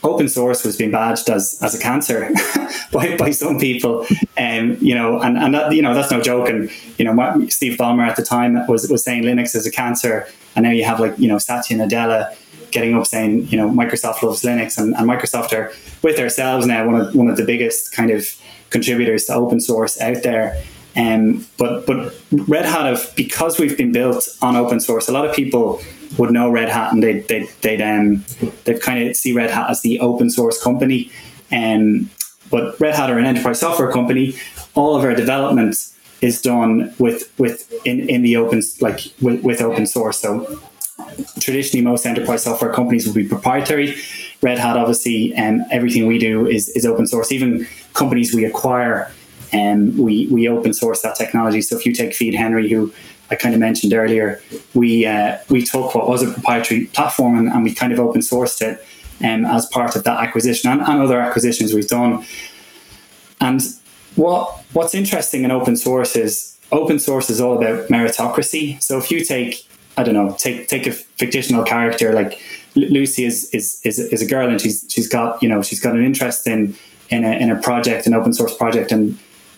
open 0.03 0.29
source 0.29 0.63
was 0.63 0.77
being 0.77 0.91
badged 0.91 1.29
as, 1.29 1.59
as 1.61 1.73
a 1.75 1.79
cancer 1.79 2.29
by, 2.91 3.17
by 3.17 3.31
some 3.31 3.59
people. 3.59 4.05
Um, 4.37 4.77
you 4.79 4.95
know, 4.95 5.19
and, 5.19 5.37
and 5.37 5.53
that, 5.53 5.73
you 5.73 5.81
know, 5.81 5.93
that's 5.93 6.11
no 6.11 6.21
joke. 6.21 6.49
And, 6.49 6.69
you 6.97 7.05
know, 7.05 7.47
Steve 7.49 7.77
Ballmer 7.77 8.07
at 8.07 8.15
the 8.15 8.23
time 8.23 8.65
was, 8.67 8.89
was 8.89 9.03
saying 9.03 9.23
Linux 9.23 9.55
is 9.55 9.65
a 9.65 9.71
cancer. 9.71 10.27
And 10.55 10.63
now 10.63 10.71
you 10.71 10.83
have 10.83 10.99
like, 10.99 11.17
you 11.17 11.27
know, 11.27 11.37
Satya 11.37 11.77
Nadella 11.77 12.35
getting 12.71 12.95
up 12.95 13.07
saying, 13.07 13.47
you 13.47 13.57
know, 13.57 13.69
Microsoft 13.69 14.21
loves 14.21 14.43
Linux 14.43 14.77
and, 14.77 14.95
and 14.95 15.09
Microsoft 15.09 15.53
are 15.53 15.71
with 16.03 16.19
ourselves 16.19 16.65
now 16.65 16.85
one 16.85 17.01
of, 17.01 17.15
one 17.15 17.27
of 17.27 17.37
the 17.37 17.45
biggest 17.45 17.91
kind 17.91 18.11
of 18.11 18.27
contributors 18.69 19.25
to 19.25 19.33
open 19.33 19.59
source 19.59 19.99
out 20.01 20.23
there. 20.23 20.61
Um, 20.95 21.45
but 21.57 21.85
but 21.85 22.15
Red 22.31 22.65
Hat 22.65 22.87
have 22.87 23.15
because 23.15 23.59
we've 23.59 23.77
been 23.77 23.91
built 23.91 24.27
on 24.41 24.55
open 24.55 24.79
source. 24.79 25.07
A 25.07 25.11
lot 25.11 25.25
of 25.25 25.35
people 25.35 25.79
would 26.17 26.31
know 26.31 26.49
Red 26.49 26.69
Hat 26.69 26.93
and 26.93 27.03
they 27.03 27.19
they 27.21 27.49
they'd 27.61 27.81
um 27.81 28.23
they 28.65 28.77
kind 28.79 29.07
of 29.07 29.15
see 29.15 29.33
Red 29.33 29.51
Hat 29.51 29.69
as 29.69 29.81
the 29.81 29.99
open 29.99 30.29
source 30.29 30.61
company. 30.61 31.11
Um, 31.51 32.09
but 32.49 32.79
Red 32.79 32.95
Hat 32.95 33.09
are 33.09 33.17
an 33.17 33.25
enterprise 33.25 33.59
software 33.59 33.91
company. 33.91 34.35
All 34.75 34.95
of 34.95 35.03
our 35.03 35.13
development 35.13 35.75
is 36.21 36.41
done 36.41 36.93
with 36.97 37.31
with 37.37 37.71
in, 37.85 38.09
in 38.09 38.21
the 38.21 38.37
open 38.37 38.61
like 38.81 39.11
with, 39.21 39.43
with 39.43 39.61
open 39.61 39.85
source. 39.85 40.19
So 40.19 40.59
traditionally, 41.39 41.83
most 41.83 42.05
enterprise 42.05 42.43
software 42.43 42.73
companies 42.73 43.05
will 43.05 43.13
be 43.13 43.27
proprietary. 43.27 43.95
Red 44.41 44.59
Hat, 44.59 44.77
obviously, 44.77 45.33
and 45.33 45.61
um, 45.61 45.67
everything 45.71 46.05
we 46.05 46.19
do 46.19 46.47
is, 46.47 46.69
is 46.69 46.85
open 46.85 47.07
source. 47.07 47.31
Even 47.31 47.67
companies 47.93 48.33
we 48.33 48.45
acquire, 48.45 49.11
and 49.51 49.91
um, 49.91 49.97
we 49.97 50.27
we 50.27 50.47
open 50.47 50.73
source 50.73 51.01
that 51.01 51.15
technology. 51.15 51.61
So 51.61 51.77
if 51.77 51.85
you 51.85 51.93
take 51.93 52.11
FeedHenry, 52.11 52.69
who 52.69 52.93
I 53.29 53.35
kind 53.35 53.53
of 53.53 53.59
mentioned 53.59 53.93
earlier, 53.93 54.41
we 54.73 55.05
uh, 55.05 55.37
we 55.49 55.63
took 55.63 55.95
what 55.95 56.07
was 56.07 56.23
a 56.23 56.31
proprietary 56.31 56.85
platform 56.87 57.37
and, 57.37 57.47
and 57.49 57.63
we 57.63 57.73
kind 57.73 57.91
of 57.91 57.99
open 57.99 58.21
sourced 58.21 58.61
it 58.61 58.85
um, 59.23 59.45
as 59.45 59.65
part 59.67 59.95
of 59.95 60.03
that 60.03 60.19
acquisition 60.21 60.71
and, 60.71 60.81
and, 60.81 61.01
other 61.01 61.19
acquisitions 61.19 61.73
we've 61.73 61.87
done. 61.87 62.25
And 63.41 63.61
what 64.15 64.63
what's 64.73 64.95
interesting 64.95 65.43
in 65.43 65.51
open 65.51 65.75
source 65.75 66.15
is 66.15 66.57
open 66.71 66.99
source 66.99 67.29
is 67.29 67.41
all 67.41 67.57
about 67.57 67.89
meritocracy. 67.89 68.81
So 68.81 68.97
if 68.97 69.11
you 69.11 69.23
take 69.23 69.67
I 69.97 70.03
don't 70.03 70.13
know 70.13 70.35
take 70.37 70.67
take 70.67 70.87
a 70.87 70.91
fictional 70.91 71.63
character 71.63 72.13
like 72.13 72.39
Lucy 72.75 73.25
is 73.25 73.49
is 73.53 73.81
is, 73.83 73.99
is 73.99 74.21
a 74.21 74.25
girl 74.25 74.49
and 74.49 74.61
she's 74.61 74.85
she's 74.89 75.07
got 75.07 75.41
you 75.41 75.49
know 75.49 75.61
she's 75.61 75.79
got 75.79 75.95
an 75.95 76.03
interest 76.03 76.47
in 76.47 76.75
in 77.09 77.23
a, 77.23 77.31
in 77.31 77.49
a 77.49 77.59
project 77.61 78.05
an 78.05 78.13
open 78.13 78.33
source 78.33 78.55
project 78.55 78.91
and 78.91 79.17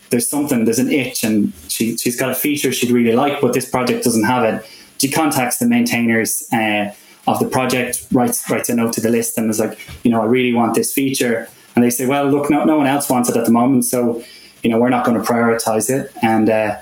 there's 0.09 0.27
something, 0.27 0.65
there's 0.65 0.79
an 0.79 0.91
itch, 0.91 1.23
and 1.23 1.53
she, 1.67 1.97
she's 1.97 2.19
got 2.19 2.29
a 2.29 2.35
feature 2.35 2.71
she'd 2.71 2.91
really 2.91 3.15
like, 3.15 3.41
but 3.41 3.53
this 3.53 3.69
project 3.69 4.03
doesn't 4.03 4.23
have 4.23 4.43
it. 4.43 4.65
She 4.99 5.09
contacts 5.09 5.57
the 5.57 5.67
maintainers 5.67 6.47
uh, 6.51 6.93
of 7.27 7.39
the 7.39 7.47
project, 7.47 8.05
writes 8.11 8.49
writes 8.49 8.69
a 8.69 8.75
note 8.75 8.93
to 8.93 9.01
the 9.01 9.09
list, 9.09 9.37
and 9.37 9.49
is 9.49 9.59
like, 9.59 9.79
you 10.03 10.11
know, 10.11 10.21
I 10.21 10.25
really 10.25 10.53
want 10.53 10.75
this 10.75 10.91
feature, 10.91 11.47
and 11.75 11.83
they 11.83 11.89
say, 11.89 12.05
well, 12.05 12.25
look, 12.29 12.49
no, 12.49 12.65
no 12.65 12.77
one 12.77 12.87
else 12.87 13.09
wants 13.09 13.29
it 13.29 13.37
at 13.37 13.45
the 13.45 13.51
moment, 13.51 13.85
so 13.85 14.23
you 14.63 14.69
know, 14.69 14.77
we're 14.77 14.89
not 14.89 15.05
going 15.05 15.21
to 15.21 15.25
prioritize 15.25 15.89
it, 15.89 16.11
and 16.21 16.49
uh, 16.49 16.77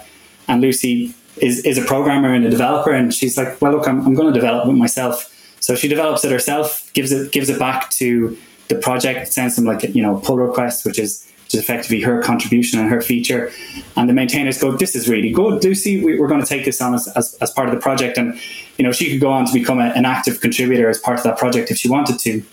and 0.47 0.61
Lucy 0.61 1.13
is 1.37 1.65
is 1.65 1.77
a 1.77 1.83
programmer 1.83 2.33
and 2.33 2.45
a 2.45 2.49
developer, 2.49 2.91
and 2.91 3.13
she's 3.13 3.37
like, 3.37 3.61
well, 3.61 3.73
look, 3.73 3.87
I'm, 3.87 4.05
I'm 4.05 4.13
going 4.13 4.33
to 4.33 4.39
develop 4.39 4.67
it 4.67 4.73
myself. 4.73 5.33
So 5.59 5.75
she 5.75 5.87
develops 5.87 6.23
it 6.23 6.31
herself, 6.31 6.91
gives 6.93 7.11
it 7.11 7.31
gives 7.31 7.49
it 7.49 7.59
back 7.59 7.89
to 7.91 8.37
the 8.69 8.75
project, 8.75 9.31
sends 9.31 9.55
them 9.55 9.65
like 9.65 9.83
you 9.83 10.01
know 10.01 10.19
pull 10.19 10.37
request, 10.37 10.85
which 10.85 10.99
is 10.99 11.27
which 11.47 11.55
is 11.55 11.61
effectively 11.61 12.01
her 12.01 12.21
contribution 12.21 12.77
and 12.77 12.89
her 12.89 13.01
feature. 13.01 13.51
And 13.95 14.09
the 14.09 14.13
maintainers 14.13 14.59
go, 14.59 14.71
"This 14.71 14.95
is 14.95 15.07
really 15.07 15.31
good, 15.31 15.63
Lucy. 15.63 16.03
We, 16.03 16.19
are 16.19 16.27
going 16.27 16.41
to 16.41 16.47
take 16.47 16.65
this 16.65 16.81
on 16.81 16.93
as, 16.93 17.07
as, 17.15 17.35
as, 17.35 17.51
part 17.51 17.69
of 17.69 17.73
the 17.73 17.79
project." 17.79 18.17
And 18.17 18.37
you 18.77 18.83
know, 18.83 18.91
she 18.91 19.09
could 19.09 19.21
go 19.21 19.31
on 19.31 19.45
to 19.45 19.53
become 19.53 19.79
a, 19.79 19.85
an 19.95 20.05
active 20.05 20.41
contributor 20.41 20.89
as 20.89 20.99
part 20.99 21.17
of 21.17 21.23
that 21.23 21.37
project 21.37 21.71
if 21.71 21.77
she 21.77 21.89
wanted 21.89 22.19
to. 22.19 22.43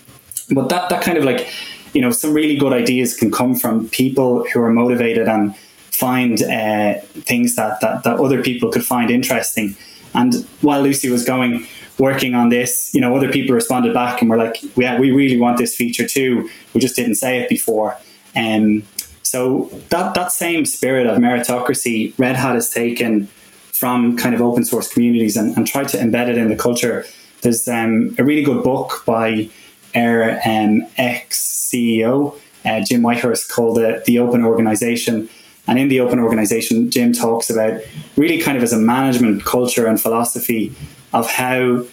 But 0.51 0.69
that 0.69 0.89
that 0.89 1.03
kind 1.03 1.17
of 1.17 1.25
like, 1.25 1.49
you 1.93 2.01
know, 2.01 2.11
some 2.11 2.33
really 2.33 2.55
good 2.55 2.71
ideas 2.71 3.15
can 3.17 3.31
come 3.31 3.55
from 3.55 3.89
people 3.89 4.45
who 4.53 4.61
are 4.61 4.71
motivated 4.71 5.27
and 5.27 5.55
find 5.91 6.41
uh, 6.41 6.99
things 7.31 7.55
that, 7.55 7.81
that 7.81 8.03
that 8.03 8.19
other 8.19 8.41
people 8.41 8.71
could 8.71 8.85
find 8.85 9.11
interesting. 9.11 9.75
And 10.13 10.47
while 10.61 10.81
Lucy 10.81 11.09
was 11.09 11.25
going 11.25 11.67
working 11.97 12.33
on 12.33 12.47
this, 12.49 12.91
you 12.93 13.01
know, 13.01 13.15
other 13.15 13.29
people 13.29 13.55
responded 13.55 13.93
back 13.93 14.21
and 14.21 14.29
were 14.29 14.37
like, 14.37 14.55
"Yeah, 14.77 14.97
we 14.97 15.11
really 15.11 15.37
want 15.37 15.57
this 15.57 15.75
feature 15.75 16.07
too. 16.07 16.49
We 16.73 16.79
just 16.79 16.95
didn't 16.95 17.15
say 17.15 17.39
it 17.41 17.49
before." 17.49 17.97
Um, 18.35 18.83
so 19.23 19.69
that 19.89 20.13
that 20.13 20.31
same 20.31 20.65
spirit 20.65 21.07
of 21.07 21.17
meritocracy, 21.17 22.13
Red 22.17 22.35
Hat 22.35 22.55
has 22.55 22.69
taken 22.69 23.27
from 23.71 24.17
kind 24.17 24.33
of 24.33 24.41
open 24.41 24.63
source 24.63 24.91
communities 24.91 25.35
and, 25.35 25.55
and 25.57 25.67
tried 25.67 25.89
to 25.89 25.97
embed 25.97 26.29
it 26.29 26.37
in 26.37 26.49
the 26.49 26.55
culture. 26.55 27.05
There's 27.41 27.67
um, 27.67 28.15
a 28.17 28.23
really 28.23 28.43
good 28.43 28.63
book 28.63 29.03
by 29.05 29.49
our 29.95 30.39
um, 30.45 30.85
ex 30.97 31.69
CEO 31.73 32.37
uh, 32.65 32.81
Jim 32.81 33.01
Whitehurst 33.01 33.49
called 33.49 33.77
it 33.77 34.05
the 34.05 34.19
Open 34.19 34.43
Organization. 34.43 35.29
And 35.67 35.79
in 35.79 35.87
the 35.87 35.99
Open 35.99 36.19
Organization, 36.19 36.89
Jim 36.91 37.13
talks 37.13 37.49
about 37.49 37.81
really 38.17 38.39
kind 38.39 38.57
of 38.57 38.63
as 38.63 38.73
a 38.73 38.77
management 38.77 39.45
culture 39.45 39.87
and 39.87 40.01
philosophy 40.01 40.73
of 41.13 41.29
how 41.29 41.85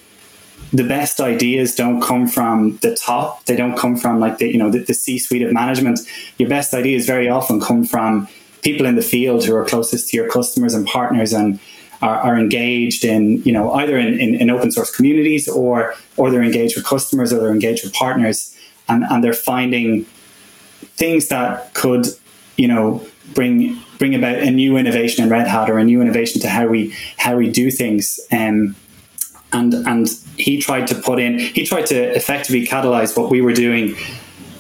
the 0.72 0.84
best 0.84 1.20
ideas 1.20 1.74
don't 1.74 2.00
come 2.00 2.26
from 2.26 2.78
the 2.78 2.96
top. 2.96 3.44
They 3.44 3.56
don't 3.56 3.76
come 3.76 3.96
from 3.96 4.20
like 4.20 4.38
the 4.38 4.48
you 4.48 4.58
know 4.58 4.70
the, 4.70 4.80
the 4.80 4.94
C 4.94 5.18
suite 5.18 5.42
of 5.42 5.52
management. 5.52 6.00
Your 6.38 6.48
best 6.48 6.72
ideas 6.74 7.06
very 7.06 7.28
often 7.28 7.60
come 7.60 7.84
from 7.84 8.28
people 8.62 8.86
in 8.86 8.96
the 8.96 9.02
field 9.02 9.44
who 9.44 9.54
are 9.54 9.64
closest 9.64 10.10
to 10.10 10.16
your 10.16 10.28
customers 10.28 10.72
and 10.74 10.86
partners 10.86 11.32
and 11.32 11.58
are, 12.00 12.18
are 12.20 12.38
engaged 12.38 13.04
in 13.04 13.42
you 13.42 13.52
know 13.52 13.72
either 13.74 13.98
in, 13.98 14.18
in, 14.18 14.34
in, 14.34 14.50
open 14.50 14.72
source 14.72 14.94
communities 14.94 15.48
or 15.48 15.94
or 16.16 16.30
they're 16.30 16.42
engaged 16.42 16.76
with 16.76 16.84
customers 16.84 17.32
or 17.32 17.40
they're 17.40 17.52
engaged 17.52 17.84
with 17.84 17.92
partners 17.92 18.56
and, 18.88 19.04
and 19.04 19.22
they're 19.22 19.32
finding 19.32 20.04
things 20.96 21.28
that 21.28 21.74
could 21.74 22.06
you 22.56 22.66
know 22.66 23.06
bring 23.34 23.78
bring 23.98 24.14
about 24.14 24.38
a 24.38 24.50
new 24.50 24.76
innovation 24.76 25.22
in 25.22 25.30
Red 25.30 25.46
Hat 25.46 25.70
or 25.70 25.78
a 25.78 25.84
new 25.84 26.00
innovation 26.00 26.40
to 26.40 26.48
how 26.48 26.66
we 26.66 26.94
how 27.18 27.36
we 27.36 27.50
do 27.50 27.70
things. 27.70 28.18
Um, 28.32 28.74
and 29.52 29.74
and 29.74 30.08
he 30.36 30.60
tried 30.60 30.86
to 30.86 30.94
put 30.94 31.18
in 31.18 31.38
he 31.38 31.64
tried 31.66 31.86
to 31.86 31.96
effectively 32.16 32.66
catalyze 32.66 33.16
what 33.16 33.30
we 33.30 33.40
were 33.40 33.52
doing 33.52 33.96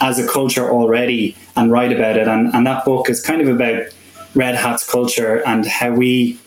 as 0.02 0.18
a 0.18 0.26
culture 0.26 0.68
already 0.68 1.36
and 1.56 1.70
write 1.70 1.92
about 1.92 2.16
it. 2.16 2.26
And, 2.26 2.52
and 2.52 2.66
that 2.66 2.84
book 2.84 3.08
is 3.08 3.22
kind 3.22 3.40
of 3.40 3.48
about 3.48 3.84
Red 4.34 4.56
Hat's 4.56 4.88
culture 4.88 5.46
and 5.46 5.64
how 5.64 5.92
we 5.92 6.38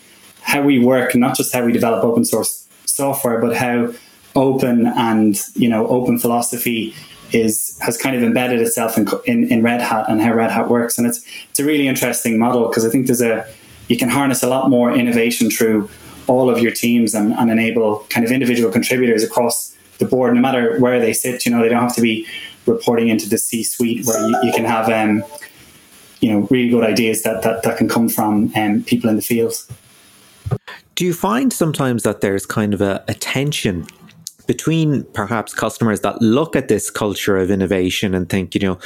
how 0.42 0.62
we 0.62 0.78
work, 0.78 1.16
not 1.16 1.36
just 1.36 1.54
how 1.54 1.66
we 1.66 1.72
develop 1.72 2.04
open 2.04 2.24
source 2.24 2.68
software, 2.86 3.42
but 3.42 3.56
how 3.56 3.94
open 4.36 4.88
and 4.88 5.42
you 5.56 5.70
know 5.70 5.88
open 5.88 6.20
philosophy 6.20 6.94
is 7.32 7.80
has 7.82 7.98
kind 7.98 8.16
of 8.16 8.22
embedded 8.22 8.62
itself 8.62 8.98
in, 8.98 9.08
in, 9.26 9.52
in 9.52 9.64
Red 9.64 9.82
Hat 9.82 10.06
and 10.10 10.22
how 10.22 10.34
Red 10.34 10.52
Hat 10.52 10.70
works, 10.70 10.98
and 10.98 11.08
it's 11.08 11.26
it's 11.50 11.60
a 11.60 11.66
really 11.66 11.88
interesting 11.88 12.38
model 12.38 12.68
because 12.68 12.86
I 12.86 12.90
think 12.90 13.06
there's 13.06 13.22
a 13.22 13.48
you 13.88 13.98
can 13.98 14.10
harness 14.10 14.44
a 14.44 14.48
lot 14.48 14.70
more 14.70 14.92
innovation 14.92 15.50
through 15.50 15.90
all 16.28 16.50
of 16.50 16.60
your 16.60 16.72
teams 16.72 17.14
and, 17.14 17.34
and 17.34 17.52
enable 17.52 18.00
kind 18.10 18.26
of 18.26 18.32
individual 18.32 18.72
contributors 18.72 19.24
across 19.24 19.76
the 19.98 20.06
board, 20.06 20.34
no 20.34 20.42
matter 20.42 20.80
where 20.80 21.00
they 21.00 21.14
sit. 21.14 21.46
You 21.46 21.52
know, 21.52 21.62
they 21.62 21.70
don't 21.70 21.82
have 21.82 21.96
to 21.96 22.02
be 22.02 22.28
reporting 22.66 23.10
into 23.10 23.30
the 23.30 23.38
C-suite 23.38 24.06
where 24.06 24.28
you, 24.28 24.36
you 24.44 24.54
can 24.54 24.66
have 24.66 24.90
um, 24.90 25.24
you 26.20 26.32
know 26.32 26.48
really 26.50 26.70
good 26.70 26.84
ideas 26.84 27.24
that 27.24 27.44
that, 27.44 27.64
that 27.64 27.78
can 27.78 27.88
come 27.88 28.10
from 28.10 28.52
um, 28.56 28.84
people 28.84 29.10
in 29.10 29.16
the 29.16 29.22
field. 29.22 29.54
Do 30.96 31.06
you 31.06 31.14
find 31.14 31.52
sometimes 31.52 32.04
that 32.04 32.22
there's 32.22 32.46
kind 32.46 32.74
of 32.74 32.82
a, 32.82 33.04
a 33.08 33.14
tension 33.14 33.86
between 34.48 35.04
perhaps 35.14 35.54
customers 35.54 36.02
that 36.02 36.22
look 36.22 36.56
at 36.56 36.68
this 36.68 36.90
culture 36.90 37.38
of 37.38 37.52
innovation 37.52 38.14
and 38.14 38.30
think, 38.30 38.56
you 38.56 38.62
know, 38.62 38.80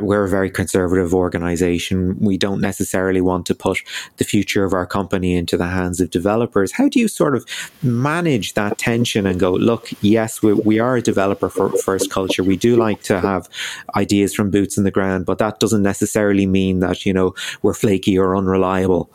we're 0.00 0.24
a 0.24 0.28
very 0.28 0.50
conservative 0.50 1.14
organization. 1.14 2.16
We 2.18 2.36
don't 2.36 2.60
necessarily 2.60 3.20
want 3.20 3.46
to 3.46 3.54
put 3.54 3.78
the 4.16 4.24
future 4.24 4.64
of 4.64 4.72
our 4.72 4.86
company 4.86 5.36
into 5.36 5.56
the 5.56 5.66
hands 5.66 6.00
of 6.00 6.10
developers. 6.10 6.72
How 6.72 6.88
do 6.88 6.98
you 6.98 7.08
sort 7.08 7.34
of 7.34 7.44
manage 7.82 8.54
that 8.54 8.78
tension 8.78 9.26
and 9.26 9.38
go, 9.38 9.52
look, 9.52 9.90
yes, 10.00 10.42
we, 10.42 10.52
we 10.52 10.78
are 10.78 10.96
a 10.96 11.02
developer 11.02 11.48
first 11.48 12.10
culture. 12.10 12.42
We 12.42 12.56
do 12.56 12.76
like 12.76 13.02
to 13.04 13.20
have 13.20 13.48
ideas 13.94 14.34
from 14.34 14.50
boots 14.50 14.76
in 14.76 14.84
the 14.84 14.90
ground, 14.90 15.26
but 15.26 15.38
that 15.38 15.60
doesn't 15.60 15.82
necessarily 15.82 16.46
mean 16.46 16.80
that, 16.80 17.06
you 17.06 17.12
know, 17.12 17.34
we're 17.62 17.74
flaky 17.74 18.18
or 18.18 18.36
unreliable. 18.36 19.10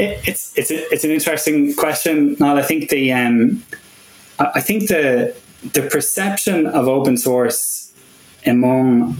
It's 0.00 0.56
it's 0.56 0.70
a, 0.70 0.92
it's 0.92 1.02
an 1.02 1.10
interesting 1.10 1.74
question. 1.74 2.36
Now, 2.38 2.56
I 2.56 2.62
think 2.62 2.88
the 2.88 3.12
um, 3.12 3.64
I 4.38 4.60
think 4.60 4.88
the 4.88 5.34
the 5.74 5.82
perception 5.82 6.66
of 6.66 6.86
open 6.86 7.16
source 7.16 7.92
among 8.46 9.16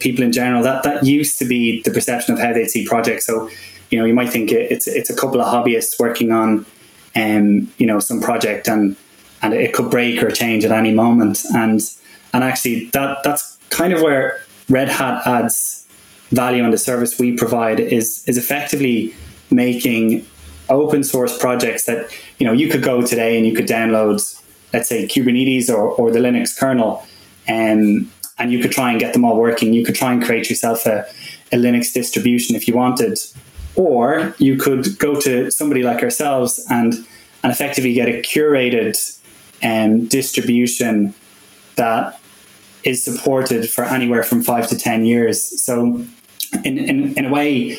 people 0.00 0.22
in 0.22 0.32
general 0.32 0.62
that 0.62 0.82
that 0.82 1.04
used 1.04 1.38
to 1.38 1.44
be 1.44 1.82
the 1.82 1.90
perception 1.90 2.34
of 2.34 2.40
how 2.40 2.52
they 2.52 2.66
see 2.66 2.84
projects. 2.84 3.26
So, 3.26 3.48
you 3.90 3.98
know, 3.98 4.04
you 4.04 4.14
might 4.14 4.30
think 4.30 4.52
it's 4.52 4.86
it's 4.86 5.10
a 5.10 5.16
couple 5.16 5.40
of 5.40 5.46
hobbyists 5.52 5.98
working 5.98 6.32
on, 6.32 6.66
um, 7.16 7.72
you 7.78 7.86
know, 7.86 7.98
some 7.98 8.20
project 8.20 8.68
and 8.68 8.96
and 9.42 9.54
it 9.54 9.72
could 9.72 9.90
break 9.90 10.22
or 10.22 10.30
change 10.30 10.64
at 10.64 10.72
any 10.72 10.92
moment. 10.92 11.44
And 11.54 11.80
and 12.32 12.44
actually, 12.44 12.86
that 12.90 13.18
that's 13.24 13.58
kind 13.70 13.92
of 13.92 14.02
where 14.02 14.40
Red 14.68 14.88
Hat 14.88 15.26
adds 15.26 15.86
value 16.30 16.62
and 16.62 16.72
the 16.72 16.78
service 16.78 17.18
we 17.18 17.32
provide 17.32 17.80
is 17.80 18.22
is 18.28 18.36
effectively 18.36 19.14
making 19.50 20.26
open 20.68 21.02
source 21.02 21.38
projects 21.38 21.84
that 21.86 22.14
you 22.38 22.46
know 22.46 22.52
you 22.52 22.68
could 22.68 22.82
go 22.82 23.00
today 23.00 23.38
and 23.38 23.46
you 23.46 23.54
could 23.54 23.66
download 23.66 24.37
let's 24.72 24.88
say 24.88 25.06
Kubernetes 25.06 25.70
or, 25.70 25.90
or 25.90 26.10
the 26.10 26.18
Linux 26.18 26.58
kernel, 26.58 27.06
um, 27.48 28.10
and 28.38 28.52
you 28.52 28.60
could 28.60 28.72
try 28.72 28.90
and 28.90 29.00
get 29.00 29.12
them 29.12 29.24
all 29.24 29.36
working. 29.36 29.72
You 29.72 29.84
could 29.84 29.94
try 29.94 30.12
and 30.12 30.22
create 30.22 30.48
yourself 30.48 30.86
a, 30.86 31.06
a 31.52 31.56
Linux 31.56 31.92
distribution 31.92 32.54
if 32.56 32.68
you 32.68 32.74
wanted, 32.74 33.18
or 33.74 34.34
you 34.38 34.56
could 34.56 34.98
go 34.98 35.20
to 35.20 35.50
somebody 35.50 35.82
like 35.82 36.02
ourselves 36.02 36.64
and 36.70 36.94
and 37.42 37.52
effectively 37.52 37.92
get 37.92 38.08
a 38.08 38.20
curated 38.22 38.96
um, 39.62 40.06
distribution 40.06 41.14
that 41.76 42.20
is 42.84 43.02
supported 43.02 43.68
for 43.70 43.84
anywhere 43.84 44.22
from 44.22 44.42
five 44.42 44.66
to 44.68 44.76
ten 44.76 45.04
years. 45.04 45.62
So, 45.62 46.04
in, 46.64 46.78
in, 46.78 47.14
in 47.14 47.24
a 47.26 47.30
way, 47.30 47.78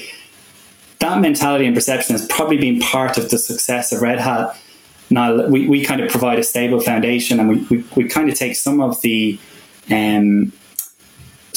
that 1.00 1.20
mentality 1.22 1.66
and 1.66 1.76
perception 1.76 2.14
has 2.14 2.26
probably 2.28 2.58
been 2.58 2.80
part 2.80 3.18
of 3.18 3.30
the 3.30 3.38
success 3.38 3.92
of 3.92 4.02
Red 4.02 4.20
Hat 4.20 4.58
now 5.10 5.48
we, 5.48 5.68
we 5.68 5.84
kind 5.84 6.02
of 6.02 6.10
provide 6.10 6.40
a 6.40 6.44
stable 6.44 6.80
foundation 6.80 7.40
and 7.40 7.50
we, 7.50 7.56
we, 7.70 7.86
we 7.96 8.04
kind 8.08 8.30
of 8.30 8.36
take 8.36 8.56
some 8.56 8.80
of 8.82 9.02
the 9.02 9.40
um, 9.90 10.54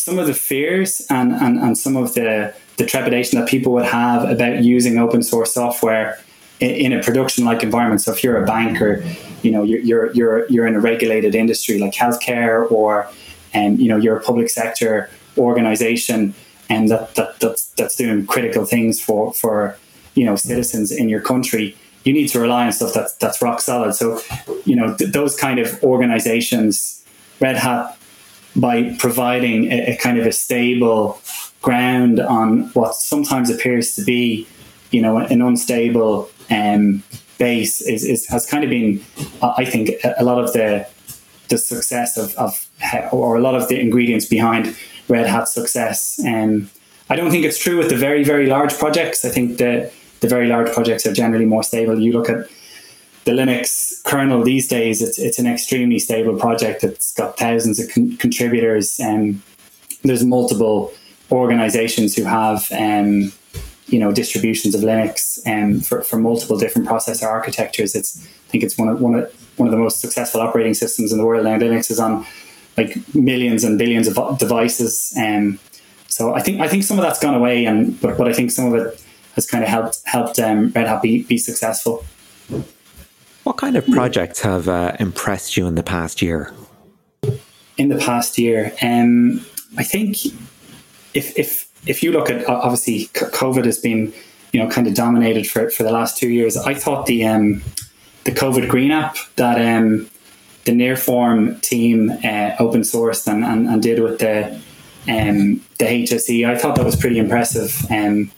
some 0.02 0.18
of 0.18 0.26
the 0.26 0.34
fears 0.34 1.06
and, 1.10 1.32
and, 1.32 1.58
and 1.58 1.78
some 1.78 1.96
of 1.96 2.14
the, 2.14 2.52
the 2.76 2.84
trepidation 2.84 3.38
that 3.38 3.48
people 3.48 3.72
would 3.72 3.84
have 3.84 4.28
about 4.28 4.64
using 4.64 4.98
open 4.98 5.22
source 5.22 5.54
software 5.54 6.18
in, 6.58 6.70
in 6.70 6.92
a 6.92 7.00
production 7.00 7.44
like 7.44 7.62
environment. 7.62 8.00
So 8.00 8.10
if 8.10 8.24
you're 8.24 8.42
a 8.42 8.44
banker, 8.44 9.04
you 9.42 9.52
know, 9.52 9.62
you're, 9.62 9.78
you're, 9.80 10.12
you're, 10.12 10.46
you're 10.48 10.66
in 10.66 10.74
a 10.74 10.80
regulated 10.80 11.36
industry 11.36 11.78
like 11.78 11.92
healthcare 11.92 12.68
or, 12.72 13.08
um, 13.54 13.76
you 13.76 13.86
know, 13.86 13.96
you're 13.96 14.16
a 14.16 14.20
public 14.20 14.50
sector 14.50 15.08
organization 15.38 16.34
and 16.68 16.88
that, 16.88 17.14
that, 17.14 17.38
that's, 17.38 17.66
that's 17.74 17.94
doing 17.94 18.26
critical 18.26 18.64
things 18.64 19.00
for, 19.00 19.32
for, 19.32 19.76
you 20.14 20.24
know, 20.24 20.34
citizens 20.34 20.90
in 20.90 21.08
your 21.08 21.20
country 21.20 21.76
you 22.04 22.12
need 22.12 22.28
to 22.28 22.40
rely 22.40 22.66
on 22.66 22.72
stuff 22.72 22.92
that's 22.94 23.14
that's 23.16 23.40
rock 23.40 23.60
solid. 23.60 23.94
So, 23.94 24.20
you 24.64 24.76
know, 24.76 24.96
th- 24.96 25.12
those 25.12 25.36
kind 25.36 25.58
of 25.58 25.82
organizations, 25.82 27.04
Red 27.40 27.56
Hat, 27.56 27.96
by 28.56 28.94
providing 28.98 29.70
a, 29.70 29.92
a, 29.92 29.96
kind 29.96 30.18
of 30.18 30.26
a 30.26 30.32
stable 30.32 31.20
ground 31.62 32.20
on 32.20 32.64
what 32.70 32.94
sometimes 32.94 33.50
appears 33.50 33.94
to 33.94 34.02
be, 34.02 34.46
you 34.90 35.00
know, 35.00 35.18
an 35.18 35.40
unstable 35.40 36.28
um, 36.50 37.02
base, 37.38 37.80
is, 37.80 38.04
is 38.04 38.26
has 38.26 38.46
kind 38.46 38.64
of 38.64 38.70
been, 38.70 39.02
I 39.42 39.64
think, 39.64 39.90
a, 40.18 40.24
lot 40.24 40.42
of 40.42 40.52
the 40.52 40.86
the 41.48 41.58
success 41.58 42.16
of, 42.16 42.34
of 42.36 42.68
or 43.12 43.36
a 43.36 43.40
lot 43.40 43.54
of 43.54 43.68
the 43.68 43.78
ingredients 43.78 44.26
behind 44.26 44.76
Red 45.08 45.26
Hat's 45.26 45.54
success. 45.54 46.18
And 46.24 46.62
um, 46.62 46.70
I 47.10 47.16
don't 47.16 47.30
think 47.30 47.44
it's 47.44 47.58
true 47.58 47.78
with 47.78 47.90
the 47.90 47.96
very 47.96 48.24
very 48.24 48.46
large 48.46 48.74
projects. 48.76 49.24
I 49.24 49.28
think 49.28 49.58
that 49.58 49.92
the 50.22 50.28
very 50.28 50.46
large 50.46 50.72
projects 50.72 51.04
are 51.04 51.12
generally 51.12 51.44
more 51.44 51.62
stable. 51.62 51.98
You 51.98 52.12
look 52.12 52.30
at 52.30 52.48
the 53.24 53.32
Linux 53.32 54.02
kernel 54.04 54.42
these 54.42 54.68
days; 54.68 55.02
it's 55.02 55.18
it's 55.18 55.38
an 55.38 55.46
extremely 55.46 55.98
stable 55.98 56.38
project. 56.38 56.82
It's 56.82 57.12
got 57.12 57.37
thousands 57.37 57.78
of 57.78 57.90
con- 57.92 58.16
contributors, 58.16 58.98
and 58.98 59.35
um, 59.35 59.42
there's 60.04 60.24
multiple 60.24 60.92
organizations 61.30 62.14
who 62.16 62.24
have 62.24 62.70
um, 62.72 63.32
you 63.87 63.98
know 63.98 64.12
distributions 64.12 64.74
of 64.74 64.82
Linux 64.82 65.40
um, 65.46 65.80
for, 65.80 66.02
for 66.02 66.18
multiple 66.18 66.56
different 66.56 66.88
processor 66.88 67.26
architectures. 67.26 67.94
It's 67.94 68.24
I 68.24 68.50
think 68.50 68.64
it's 68.64 68.78
one 68.78 68.88
of 68.88 69.00
one 69.00 69.14
of 69.16 69.58
one 69.58 69.66
of 69.68 69.72
the 69.72 69.78
most 69.78 70.00
successful 70.00 70.40
operating 70.40 70.74
systems 70.74 71.12
in 71.12 71.18
the 71.18 71.26
world 71.26 71.44
now. 71.44 71.58
Linux 71.58 71.90
is 71.90 71.98
on 71.98 72.24
like 72.76 72.96
millions 73.14 73.64
and 73.64 73.76
billions 73.76 74.06
of 74.08 74.38
devices, 74.38 75.12
um, 75.18 75.58
so 76.06 76.32
I 76.32 76.40
think 76.40 76.61
I 76.61 76.68
think 76.68 76.85
some 76.85 76.98
of 76.98 77.02
that's 77.02 77.18
gone 77.18 77.35
away, 77.35 77.64
and 77.64 78.00
but 78.00 78.16
but 78.16 78.28
I 78.28 78.32
think 78.32 78.52
some 78.52 78.72
of 78.72 78.74
it 78.80 79.04
has 79.35 79.47
kind 79.47 79.64
of 79.64 79.71
helped 79.71 80.03
helped 80.05 80.38
um, 80.38 80.71
Red 80.75 80.87
Hat 80.87 81.03
be, 81.03 81.23
be 81.23 81.38
successful. 81.38 82.05
What 83.45 83.57
kind 83.57 83.77
of 83.77 83.87
projects 83.88 84.40
have 84.40 84.68
uh, 84.68 84.97
impressed 85.01 85.57
you 85.57 85.66
in 85.66 85.75
the 85.75 85.83
past 85.83 86.23
year? 86.23 86.53
In 87.77 87.88
the 87.88 87.99
past 87.99 88.38
year, 88.38 88.73
um, 88.83 89.45
I 89.77 89.83
think 89.83 90.27
if 91.14 91.37
if 91.38 91.68
if 91.87 92.03
you 92.03 92.12
look 92.12 92.31
at 92.31 92.49
obviously 92.49 93.07
COVID 93.14 93.64
has 93.64 93.79
been 93.79 94.12
you 94.53 94.62
know 94.62 94.68
kind 94.68 94.87
of 94.87 94.95
dominated 94.95 95.49
for 95.49 95.71
for 95.71 95.83
the 95.83 95.90
last 95.90 96.16
two 96.16 96.29
years. 96.29 96.57
I 96.57 96.75
thought 96.75 97.07
the 97.07 97.27
um, 97.27 97.62
the 98.25 98.33
COVID 98.33 98.68
Green 98.68 98.90
app 98.90 99.16
that 99.37 99.59
um, 99.59 100.09
the 100.64 100.73
Nearform 100.73 101.61
team 101.62 102.11
uh, 102.23 102.55
open 102.59 102.83
sourced 102.83 103.27
and, 103.27 103.45
and, 103.45 103.68
and, 103.68 103.83
did 103.83 103.99
with 103.99 104.21
the 104.21 104.53
um, 105.09 105.61
the 105.79 105.87
HSE, 105.87 106.49
I 106.49 106.57
thought 106.57 106.77
that 106.77 106.85
was 106.85 106.95
pretty 106.95 107.18
impressive. 107.18 107.85
Um, 107.90 108.31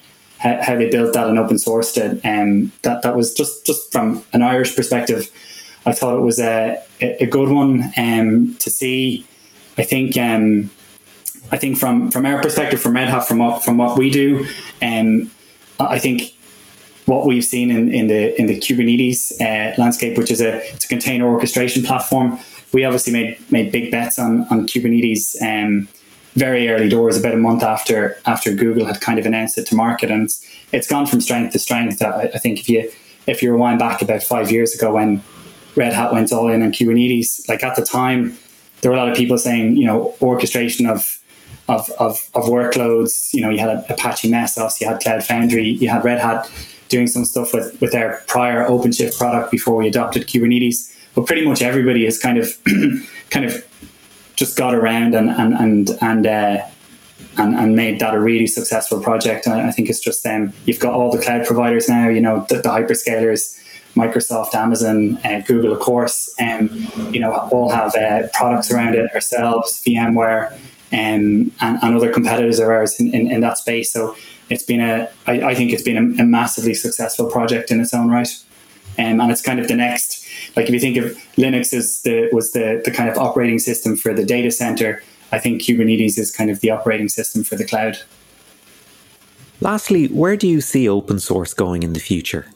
how, 0.44 0.76
they 0.76 0.90
built 0.90 1.14
that 1.14 1.28
and 1.28 1.38
open 1.38 1.56
sourced 1.56 1.96
it. 1.96 2.20
Um, 2.24 2.72
that 2.82 3.02
that 3.02 3.16
was 3.16 3.32
just 3.32 3.64
just 3.66 3.90
from 3.90 4.22
an 4.32 4.42
Irish 4.42 4.76
perspective. 4.76 5.30
I 5.86 5.92
thought 5.92 6.16
it 6.16 6.22
was 6.22 6.38
a, 6.38 6.82
a 7.00 7.26
good 7.26 7.50
one 7.50 7.92
um, 7.96 8.54
to 8.58 8.70
see. 8.70 9.26
I 9.76 9.82
think 9.82 10.16
um, 10.16 10.70
I 11.50 11.56
think 11.56 11.78
from 11.78 12.10
from 12.10 12.26
our 12.26 12.40
perspective, 12.40 12.80
from 12.80 12.94
Red 12.94 13.08
Hat, 13.08 13.26
from 13.26 13.38
what 13.38 13.64
from 13.64 13.78
what 13.78 13.98
we 13.98 14.10
do, 14.10 14.46
um, 14.82 15.30
I 15.80 15.98
think 15.98 16.34
what 17.06 17.26
we've 17.26 17.44
seen 17.44 17.70
in, 17.70 17.92
in 17.92 18.06
the 18.06 18.38
in 18.40 18.46
the 18.46 18.58
Kubernetes 18.58 19.40
uh, 19.40 19.74
landscape, 19.80 20.16
which 20.16 20.30
is 20.30 20.40
a 20.40 20.56
it's 20.74 20.84
a 20.84 20.88
container 20.88 21.26
orchestration 21.28 21.82
platform. 21.82 22.38
We 22.72 22.84
obviously 22.84 23.12
made 23.12 23.50
made 23.50 23.72
big 23.72 23.90
bets 23.90 24.18
on 24.18 24.46
on 24.50 24.66
Kubernetes 24.66 25.40
um, 25.42 25.88
very 26.34 26.68
early 26.68 26.88
doors, 26.88 27.16
about 27.16 27.34
a 27.34 27.38
month 27.38 27.62
after 27.62 28.18
after 28.26 28.52
Google 28.52 28.86
had 28.86 29.00
kind 29.00 29.18
of 29.18 29.26
announced 29.26 29.56
it 29.58 29.66
to 29.66 29.74
market, 29.74 30.10
and 30.10 30.24
it's, 30.24 30.44
it's 30.72 30.88
gone 30.88 31.06
from 31.06 31.20
strength 31.20 31.52
to 31.52 31.58
strength. 31.58 32.02
I, 32.02 32.30
I 32.34 32.38
think 32.38 32.60
if 32.60 32.68
you 32.68 32.90
if 33.26 33.42
you 33.42 33.52
rewind 33.52 33.78
back 33.78 34.02
about 34.02 34.22
five 34.22 34.50
years 34.50 34.74
ago 34.74 34.94
when 34.94 35.22
Red 35.76 35.92
Hat 35.92 36.12
went 36.12 36.32
all 36.32 36.48
in 36.48 36.62
on 36.62 36.72
Kubernetes, 36.72 37.48
like 37.48 37.62
at 37.62 37.76
the 37.76 37.84
time, 37.84 38.36
there 38.80 38.90
were 38.90 38.96
a 38.96 39.00
lot 39.00 39.08
of 39.08 39.16
people 39.16 39.38
saying, 39.38 39.76
you 39.76 39.86
know, 39.86 40.14
orchestration 40.20 40.86
of 40.86 41.20
of, 41.68 41.88
of, 41.98 42.28
of 42.34 42.44
workloads. 42.44 43.32
You 43.32 43.40
know, 43.40 43.50
you 43.50 43.58
had 43.58 43.84
Apache 43.88 44.30
Mesos, 44.30 44.80
you 44.80 44.86
had 44.86 45.00
Cloud 45.00 45.24
Foundry, 45.24 45.68
you 45.68 45.88
had 45.88 46.04
Red 46.04 46.20
Hat 46.20 46.50
doing 46.88 47.06
some 47.06 47.24
stuff 47.24 47.54
with, 47.54 47.80
with 47.80 47.92
their 47.92 48.22
prior 48.26 48.68
OpenShift 48.68 49.16
product 49.16 49.50
before 49.50 49.76
we 49.76 49.88
adopted 49.88 50.26
Kubernetes. 50.26 50.94
But 51.14 51.26
pretty 51.26 51.46
much 51.46 51.62
everybody 51.62 52.04
has 52.04 52.18
kind 52.18 52.38
of 52.38 52.56
kind 53.30 53.46
of 53.46 53.64
just 54.36 54.56
got 54.56 54.74
around 54.74 55.14
and 55.14 55.30
and 55.30 55.54
and 55.54 55.90
and, 56.00 56.26
uh, 56.26 56.66
and, 57.36 57.54
and 57.54 57.74
made 57.74 58.00
that 58.00 58.14
a 58.14 58.20
really 58.20 58.46
successful 58.46 59.00
project. 59.00 59.46
I 59.46 59.70
think 59.70 59.88
it's 59.88 60.00
just 60.00 60.22
them. 60.24 60.52
You've 60.66 60.80
got 60.80 60.94
all 60.94 61.10
the 61.10 61.22
cloud 61.22 61.46
providers 61.46 61.88
now. 61.88 62.08
You 62.08 62.20
know 62.20 62.46
the, 62.48 62.56
the 62.56 62.68
hyperscalers. 62.68 63.60
Microsoft, 63.94 64.54
Amazon, 64.56 65.18
uh, 65.24 65.40
Google, 65.46 65.72
of 65.72 65.78
course, 65.78 66.34
um, 66.40 66.68
you 67.12 67.20
know 67.20 67.32
all 67.52 67.70
have 67.70 67.94
uh, 67.94 68.26
products 68.32 68.72
around 68.72 68.96
it. 68.96 69.08
Ourselves, 69.14 69.80
VMware, 69.86 70.52
um, 70.94 71.52
and, 71.60 71.78
and 71.82 71.96
other 71.96 72.12
competitors 72.12 72.58
of 72.58 72.68
ours 72.68 72.98
in, 73.00 73.14
in, 73.14 73.30
in, 73.30 73.40
that 73.40 73.58
space. 73.58 73.92
So 73.92 74.16
it's 74.50 74.62
been 74.62 74.80
a, 74.80 75.08
I, 75.26 75.42
I 75.42 75.54
think 75.54 75.72
it's 75.72 75.82
been 75.82 75.96
a, 75.96 76.22
a, 76.22 76.26
massively 76.26 76.74
successful 76.74 77.30
project 77.30 77.70
in 77.70 77.80
its 77.80 77.92
own 77.92 78.08
right. 78.08 78.28
Um, 78.98 79.20
and 79.20 79.30
it's 79.30 79.42
kind 79.42 79.58
of 79.58 79.68
the 79.68 79.76
next, 79.76 80.26
like 80.56 80.66
if 80.66 80.72
you 80.72 80.80
think 80.80 80.96
of 80.96 81.04
Linux 81.36 81.72
as 81.72 82.02
the, 82.02 82.28
was 82.32 82.52
the, 82.52 82.80
the 82.84 82.90
kind 82.90 83.08
of 83.08 83.18
operating 83.18 83.58
system 83.58 83.96
for 83.96 84.14
the 84.14 84.24
data 84.24 84.50
center, 84.50 85.02
I 85.32 85.38
think 85.38 85.62
Kubernetes 85.62 86.18
is 86.18 86.30
kind 86.30 86.50
of 86.50 86.60
the 86.60 86.70
operating 86.70 87.08
system 87.08 87.42
for 87.42 87.56
the 87.56 87.64
cloud. 87.64 87.98
Lastly, 89.60 90.06
where 90.08 90.36
do 90.36 90.46
you 90.46 90.60
see 90.60 90.88
open 90.88 91.18
source 91.18 91.54
going 91.54 91.82
in 91.82 91.92
the 91.92 92.00
future? 92.00 92.46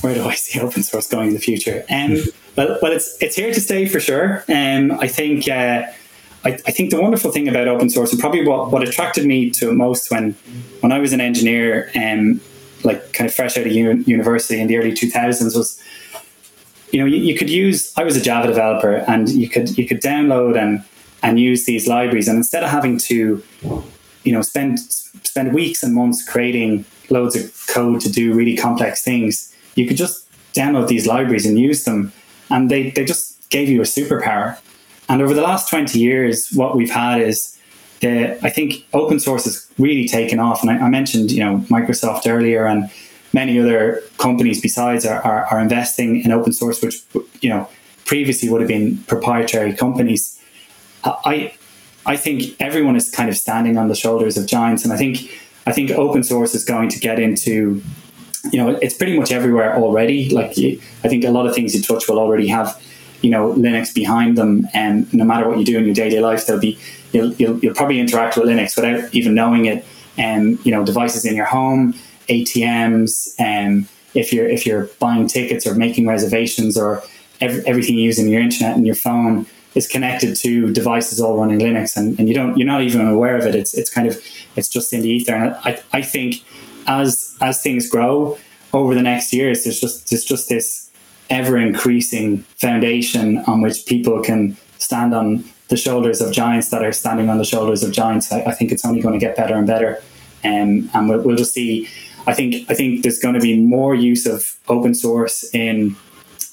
Where 0.00 0.14
do 0.14 0.24
I 0.24 0.34
see 0.34 0.60
open 0.66 0.82
source 0.82 1.08
going 1.08 1.28
in 1.28 1.34
the 1.34 1.40
future? 1.40 1.84
Um, 1.90 2.18
well, 2.56 2.78
well, 2.82 2.92
it's 2.92 3.16
it's 3.20 3.36
here 3.36 3.52
to 3.52 3.60
stay 3.60 3.86
for 3.86 4.00
sure. 4.00 4.44
Um, 4.48 4.92
I 4.92 5.06
think 5.06 5.48
uh, 5.48 5.84
I, 6.44 6.50
I, 6.50 6.72
think 6.72 6.90
the 6.90 7.00
wonderful 7.00 7.30
thing 7.30 7.48
about 7.48 7.68
open 7.68 7.90
source 7.90 8.12
and 8.12 8.20
probably 8.20 8.46
what, 8.46 8.72
what 8.72 8.86
attracted 8.86 9.26
me 9.26 9.50
to 9.50 9.70
it 9.70 9.74
most 9.74 10.10
when 10.10 10.32
when 10.80 10.92
I 10.92 10.98
was 10.98 11.12
an 11.12 11.20
engineer 11.20 11.90
um, 11.94 12.40
like 12.84 13.12
kind 13.12 13.28
of 13.28 13.34
fresh 13.34 13.56
out 13.56 13.66
of 13.66 13.72
uni- 13.72 14.02
university 14.04 14.60
in 14.60 14.66
the 14.66 14.76
early 14.76 14.92
2000s 14.92 15.56
was 15.56 15.82
you 16.92 17.00
know 17.00 17.06
you, 17.06 17.16
you, 17.16 17.36
could 17.36 17.50
use 17.50 17.92
I 17.96 18.04
was 18.04 18.16
a 18.16 18.20
Java 18.20 18.46
developer 18.46 19.04
and 19.08 19.28
you 19.28 19.48
could 19.48 19.76
you 19.76 19.86
could 19.86 20.00
download 20.00 20.60
and 20.60 20.84
and 21.22 21.38
use 21.40 21.66
these 21.66 21.86
libraries. 21.88 22.28
And 22.28 22.36
instead 22.36 22.62
of 22.62 22.70
having 22.70 22.98
to 22.98 23.42
you 24.24 24.32
know 24.32 24.42
spend 24.42 24.78
spend 24.80 25.52
weeks 25.52 25.82
and 25.82 25.94
months 25.94 26.26
creating 26.26 26.84
loads 27.10 27.36
of 27.36 27.66
code 27.68 28.00
to 28.00 28.10
do 28.10 28.32
really 28.32 28.56
complex 28.56 29.02
things 29.02 29.54
you 29.78 29.86
could 29.86 29.96
just 29.96 30.26
download 30.52 30.88
these 30.88 31.06
libraries 31.06 31.46
and 31.46 31.58
use 31.58 31.84
them. 31.84 32.12
And 32.50 32.70
they, 32.70 32.90
they 32.90 33.04
just 33.04 33.48
gave 33.48 33.68
you 33.68 33.80
a 33.80 33.84
superpower. 33.84 34.58
And 35.08 35.22
over 35.22 35.32
the 35.32 35.40
last 35.42 35.70
20 35.70 35.98
years, 35.98 36.50
what 36.50 36.76
we've 36.76 36.90
had 36.90 37.20
is 37.22 37.56
the, 38.00 38.38
I 38.44 38.50
think 38.50 38.86
open 38.92 39.18
source 39.20 39.44
has 39.44 39.66
really 39.78 40.06
taken 40.06 40.38
off. 40.38 40.62
And 40.62 40.70
I, 40.70 40.78
I 40.78 40.88
mentioned, 40.88 41.30
you 41.30 41.40
know, 41.40 41.58
Microsoft 41.68 42.30
earlier 42.30 42.66
and 42.66 42.90
many 43.32 43.58
other 43.58 44.02
companies 44.18 44.60
besides 44.60 45.04
are, 45.04 45.20
are, 45.22 45.46
are, 45.46 45.60
investing 45.60 46.22
in 46.22 46.32
open 46.32 46.52
source, 46.52 46.82
which, 46.82 47.02
you 47.40 47.50
know, 47.50 47.68
previously 48.04 48.48
would 48.48 48.60
have 48.60 48.68
been 48.68 48.98
proprietary 49.04 49.74
companies. 49.74 50.40
I, 51.04 51.52
I 52.06 52.16
think 52.16 52.56
everyone 52.60 52.96
is 52.96 53.10
kind 53.10 53.28
of 53.28 53.36
standing 53.36 53.76
on 53.76 53.88
the 53.88 53.94
shoulders 53.94 54.36
of 54.36 54.46
giants. 54.46 54.84
And 54.84 54.92
I 54.92 54.96
think, 54.96 55.18
I 55.66 55.72
think 55.72 55.90
open 55.90 56.22
source 56.22 56.54
is 56.54 56.64
going 56.64 56.88
to 56.90 56.98
get 56.98 57.18
into, 57.18 57.82
you 58.50 58.58
know, 58.58 58.78
it's 58.80 58.96
pretty 58.96 59.18
much 59.18 59.30
everywhere 59.30 59.76
already. 59.76 60.30
Like 60.30 60.52
I 60.58 61.08
think 61.08 61.24
a 61.24 61.30
lot 61.30 61.46
of 61.46 61.54
things 61.54 61.74
you 61.74 61.82
touch 61.82 62.08
will 62.08 62.18
already 62.18 62.48
have 62.48 62.80
you 63.20 63.30
know 63.30 63.52
Linux 63.52 63.94
behind 63.94 64.36
them, 64.36 64.66
and 64.74 65.12
no 65.12 65.24
matter 65.24 65.48
what 65.48 65.58
you 65.58 65.64
do 65.64 65.78
in 65.78 65.84
your 65.84 65.94
daily 65.94 66.20
life, 66.20 66.46
there'll 66.46 66.60
be 66.60 66.78
you'll, 67.12 67.32
you'll, 67.34 67.58
you'll 67.58 67.74
probably 67.74 68.00
interact 68.00 68.36
with 68.36 68.46
Linux 68.46 68.76
without 68.76 69.12
even 69.14 69.34
knowing 69.34 69.66
it. 69.66 69.84
And 70.16 70.58
you 70.66 70.72
know 70.72 70.84
devices 70.84 71.24
in 71.24 71.36
your 71.36 71.46
home, 71.46 71.94
ATMs, 72.28 73.34
and 73.38 73.86
if 74.14 74.32
you're 74.32 74.48
if 74.48 74.66
you're 74.66 74.84
buying 74.98 75.28
tickets 75.28 75.66
or 75.66 75.74
making 75.74 76.06
reservations 76.06 76.76
or 76.76 77.02
every, 77.40 77.64
everything 77.66 77.96
you 77.96 78.02
use 78.02 78.18
in 78.18 78.28
your 78.28 78.40
internet 78.40 78.76
and 78.76 78.84
your 78.84 78.96
phone 78.96 79.46
is 79.74 79.86
connected 79.86 80.34
to 80.34 80.72
devices 80.72 81.20
all 81.20 81.38
running 81.38 81.58
Linux, 81.58 81.96
and, 81.96 82.18
and 82.18 82.28
you 82.28 82.34
don't 82.34 82.56
you're 82.56 82.66
not 82.66 82.82
even 82.82 83.06
aware 83.06 83.36
of 83.36 83.46
it. 83.46 83.54
It's 83.54 83.74
it's 83.74 83.90
kind 83.90 84.08
of 84.08 84.20
it's 84.56 84.68
just 84.68 84.92
in 84.92 85.02
the 85.02 85.08
ether. 85.08 85.34
And 85.34 85.54
I, 85.64 85.80
I 85.92 86.02
think 86.02 86.36
as 86.86 87.36
as 87.40 87.62
things 87.62 87.88
grow 87.88 88.38
over 88.72 88.94
the 88.94 89.02
next 89.02 89.32
years, 89.32 89.64
there's 89.64 89.80
just 89.80 90.10
there's 90.10 90.24
just 90.24 90.48
this 90.48 90.87
ever 91.30 91.56
increasing 91.58 92.38
foundation 92.56 93.38
on 93.46 93.60
which 93.60 93.86
people 93.86 94.22
can 94.22 94.56
stand 94.78 95.14
on 95.14 95.44
the 95.68 95.76
shoulders 95.76 96.20
of 96.20 96.32
giants 96.32 96.70
that 96.70 96.82
are 96.82 96.92
standing 96.92 97.28
on 97.28 97.38
the 97.38 97.44
shoulders 97.44 97.82
of 97.82 97.92
giants. 97.92 98.32
I, 98.32 98.42
I 98.42 98.52
think 98.52 98.72
it's 98.72 98.84
only 98.84 99.00
going 99.00 99.18
to 99.18 99.24
get 99.24 99.36
better 99.36 99.54
and 99.54 99.66
better, 99.66 100.02
um, 100.44 100.90
and 100.94 101.08
we'll, 101.08 101.20
we'll, 101.20 101.36
just 101.36 101.52
see. 101.52 101.88
I 102.26 102.34
think 102.34 102.70
I 102.70 102.74
think 102.74 103.02
there's 103.02 103.18
going 103.18 103.34
to 103.34 103.40
be 103.40 103.58
more 103.58 103.94
use 103.94 104.26
of 104.26 104.56
open 104.68 104.94
source 104.94 105.44
in 105.54 105.96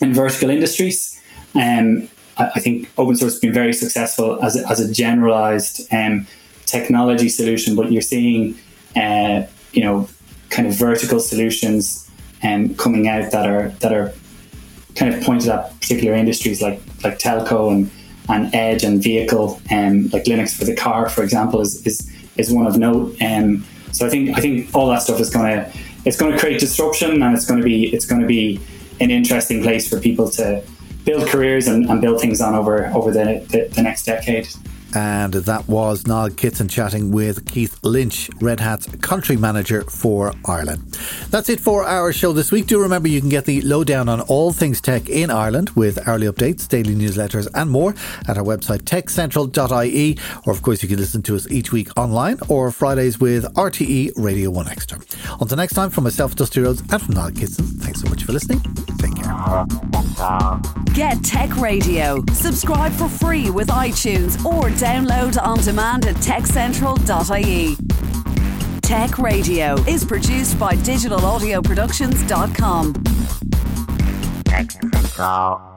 in 0.01 0.13
vertical 0.13 0.49
industries. 0.49 1.21
Um, 1.55 2.09
I, 2.37 2.51
I 2.55 2.59
think 2.59 2.91
open 2.97 3.15
source 3.15 3.33
has 3.33 3.39
been 3.39 3.53
very 3.53 3.73
successful 3.73 4.43
as 4.43 4.57
a, 4.57 4.69
as 4.69 4.79
a 4.79 4.91
generalized 4.91 5.91
um, 5.93 6.27
technology 6.65 7.29
solution, 7.29 7.75
but 7.75 7.91
you're 7.91 8.01
seeing, 8.01 8.57
uh, 8.95 9.43
you 9.71 9.83
know, 9.83 10.09
kind 10.49 10.67
of 10.67 10.73
vertical 10.73 11.19
solutions 11.19 12.09
um, 12.43 12.75
coming 12.75 13.07
out 13.07 13.31
that 13.31 13.49
are 13.49 13.69
that 13.79 13.93
are 13.93 14.13
kind 14.95 15.13
of 15.13 15.21
pointed 15.23 15.49
at 15.49 15.79
particular 15.79 16.13
industries 16.13 16.61
like 16.61 16.81
like 17.03 17.19
telco 17.19 17.71
and 17.71 17.91
and 18.27 18.53
edge 18.55 18.83
and 18.83 19.03
vehicle, 19.03 19.61
and 19.69 20.05
um, 20.05 20.09
like 20.11 20.23
Linux 20.23 20.57
for 20.57 20.65
the 20.65 20.75
car, 20.75 21.09
for 21.09 21.23
example, 21.23 21.61
is 21.61 21.85
is, 21.85 22.11
is 22.37 22.51
one 22.51 22.65
of 22.65 22.77
note. 22.77 23.15
Um, 23.21 23.65
so 23.91 24.05
I 24.05 24.09
think 24.09 24.37
I 24.37 24.41
think 24.41 24.73
all 24.73 24.89
that 24.89 25.01
stuff 25.01 25.19
is 25.19 25.29
going 25.29 25.45
to 25.45 25.71
it's 26.05 26.17
to 26.33 26.37
create 26.37 26.59
disruption, 26.59 27.21
and 27.21 27.35
it's 27.35 27.45
going 27.45 27.59
to 27.59 27.65
be 27.65 27.93
it's 27.93 28.05
to 28.21 28.27
be 28.27 28.59
an 28.99 29.11
interesting 29.11 29.61
place 29.61 29.87
for 29.87 29.99
people 29.99 30.29
to 30.29 30.63
build 31.03 31.27
careers 31.27 31.67
and, 31.67 31.89
and 31.89 32.01
build 32.01 32.19
things 32.19 32.41
on 32.41 32.55
over 32.55 32.87
over 32.87 33.11
the, 33.11 33.45
the, 33.49 33.67
the 33.73 33.81
next 33.81 34.05
decade. 34.05 34.47
And 34.95 35.33
that 35.33 35.67
was 35.67 36.07
Niall 36.07 36.29
Kitson 36.29 36.69
chatting 36.69 37.11
with 37.11 37.45
Keith 37.45 37.77
Lynch, 37.83 38.29
Red 38.39 38.61
Hat's 38.61 38.87
country 39.01 39.35
manager 39.35 39.81
for 39.83 40.33
Ireland. 40.45 40.97
That's 41.29 41.49
it 41.49 41.59
for 41.59 41.83
our 41.83 42.13
show 42.13 42.31
this 42.31 42.51
week. 42.51 42.67
Do 42.67 42.81
remember 42.81 43.09
you 43.09 43.19
can 43.19 43.29
get 43.29 43.43
the 43.43 43.61
lowdown 43.61 44.07
on 44.07 44.21
all 44.21 44.53
things 44.53 44.79
tech 44.79 45.09
in 45.09 45.29
Ireland 45.29 45.71
with 45.71 46.07
hourly 46.07 46.27
updates, 46.27 46.67
daily 46.67 46.95
newsletters, 46.95 47.47
and 47.53 47.69
more 47.69 47.93
at 48.27 48.37
our 48.37 48.43
website 48.43 48.83
techcentral.ie. 48.83 50.17
Or, 50.45 50.53
of 50.53 50.61
course, 50.61 50.81
you 50.81 50.87
can 50.87 50.97
listen 50.97 51.21
to 51.23 51.35
us 51.35 51.49
each 51.51 51.73
week 51.73 51.89
online 51.97 52.39
or 52.47 52.71
Fridays 52.71 53.19
with 53.19 53.43
RTE 53.55 54.13
Radio 54.15 54.49
1 54.49 54.69
Extra. 54.69 54.99
Until 55.41 55.57
next 55.57 55.73
time, 55.73 55.89
from 55.89 56.05
myself, 56.05 56.35
Dusty 56.35 56.61
Rhodes, 56.61 56.81
and 56.89 57.01
from 57.01 57.15
Niall 57.15 57.31
Kitson, 57.31 57.65
thanks 57.65 58.01
so 58.01 58.09
much 58.09 58.23
for 58.23 58.31
listening. 58.31 58.61
Take 58.97 59.15
care. 59.15 59.45
Get 60.93 61.21
Tech 61.23 61.57
Radio. 61.57 62.23
Subscribe 62.31 62.93
for 62.93 63.09
free 63.09 63.49
with 63.49 63.67
iTunes 63.67 64.43
or 64.45 64.69
download 64.85 65.41
on 65.41 65.57
demand 65.61 66.05
at 66.05 66.15
techcentral.ie. 66.17 67.75
Tech 68.81 69.17
Radio 69.17 69.73
is 69.87 70.05
produced 70.05 70.59
by 70.59 70.75
digitalaudioproductions.com. 70.75 72.93
Tech 74.43 74.71
Central. 74.71 75.74